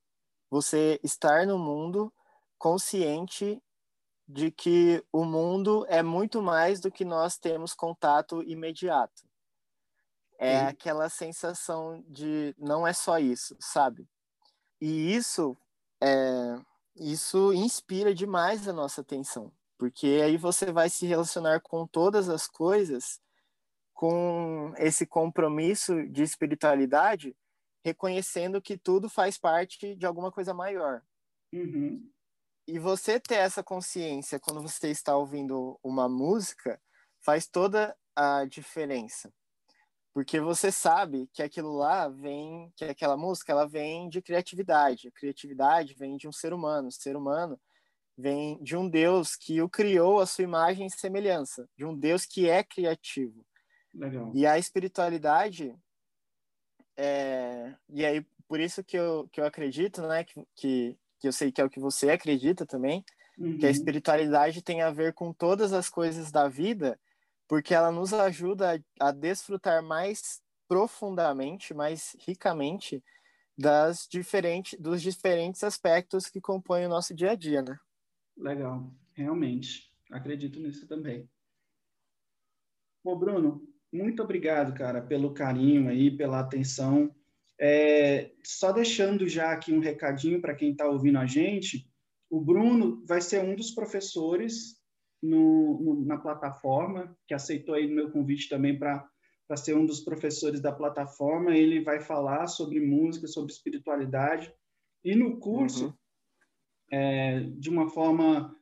[0.48, 2.10] você estar no mundo
[2.56, 3.62] consciente
[4.26, 9.28] de que o mundo é muito mais do que nós temos contato imediato.
[10.38, 10.64] É Sim.
[10.64, 14.08] aquela sensação de não é só isso, sabe?
[14.80, 15.54] E isso
[16.02, 16.58] é,
[16.96, 22.46] isso inspira demais a nossa atenção porque aí você vai se relacionar com todas as
[22.46, 23.18] coisas
[23.94, 27.34] com esse compromisso de espiritualidade,
[27.82, 31.02] reconhecendo que tudo faz parte de alguma coisa maior.
[31.50, 32.06] Uhum.
[32.68, 36.78] E você ter essa consciência quando você está ouvindo uma música
[37.22, 39.32] faz toda a diferença.
[40.12, 45.08] Porque você sabe que aquilo lá vem, que aquela música ela vem de criatividade.
[45.08, 46.88] A criatividade vem de um ser humano.
[46.88, 47.58] O ser humano
[48.20, 52.24] vem de um Deus que o criou a sua imagem e semelhança, de um Deus
[52.26, 53.44] que é criativo.
[53.94, 54.30] Legal.
[54.34, 55.74] E a espiritualidade,
[56.96, 61.32] é, e aí por isso que eu, que eu acredito, né, que, que, que eu
[61.32, 63.04] sei que é o que você acredita também,
[63.38, 63.58] uhum.
[63.58, 63.72] que a uhum.
[63.72, 66.98] espiritualidade tem a ver com todas as coisas da vida,
[67.48, 73.02] porque ela nos ajuda a, a desfrutar mais profundamente, mais ricamente
[73.56, 77.78] das diferentes, dos diferentes aspectos que compõem o nosso dia a dia, né?
[78.36, 79.90] Legal, realmente.
[80.10, 81.28] Acredito nisso também.
[83.02, 83.62] Pô, Bruno,
[83.92, 87.14] muito obrigado, cara, pelo carinho aí, pela atenção.
[87.58, 91.88] É, só deixando já aqui um recadinho para quem está ouvindo a gente,
[92.28, 94.80] o Bruno vai ser um dos professores
[95.22, 99.06] no, no, na plataforma, que aceitou aí o meu convite também para
[99.56, 101.56] ser um dos professores da plataforma.
[101.56, 104.52] Ele vai falar sobre música, sobre espiritualidade.
[105.04, 105.99] E no curso, uhum
[106.90, 108.54] é, de uma forma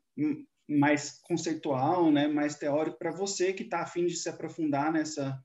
[0.68, 5.42] mais conceitual, né, mais teórica, para você que está afim de se aprofundar nessa,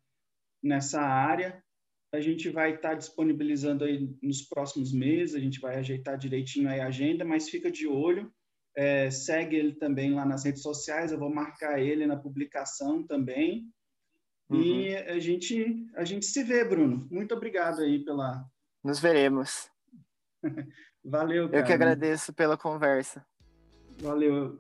[0.62, 1.64] nessa área.
[2.14, 6.70] A gente vai estar tá disponibilizando aí nos próximos meses, a gente vai ajeitar direitinho
[6.70, 8.32] aí a agenda, mas fica de olho,
[8.76, 13.68] é, segue ele também lá nas redes sociais, eu vou marcar ele na publicação também.
[14.50, 14.62] Uhum.
[14.62, 17.08] E a gente, a gente se vê, Bruno.
[17.10, 18.46] Muito obrigado aí pela.
[18.84, 19.70] Nos veremos.
[21.04, 21.62] Valeu, cara.
[21.62, 23.26] Eu que agradeço pela conversa.
[24.01, 24.58] Valeu.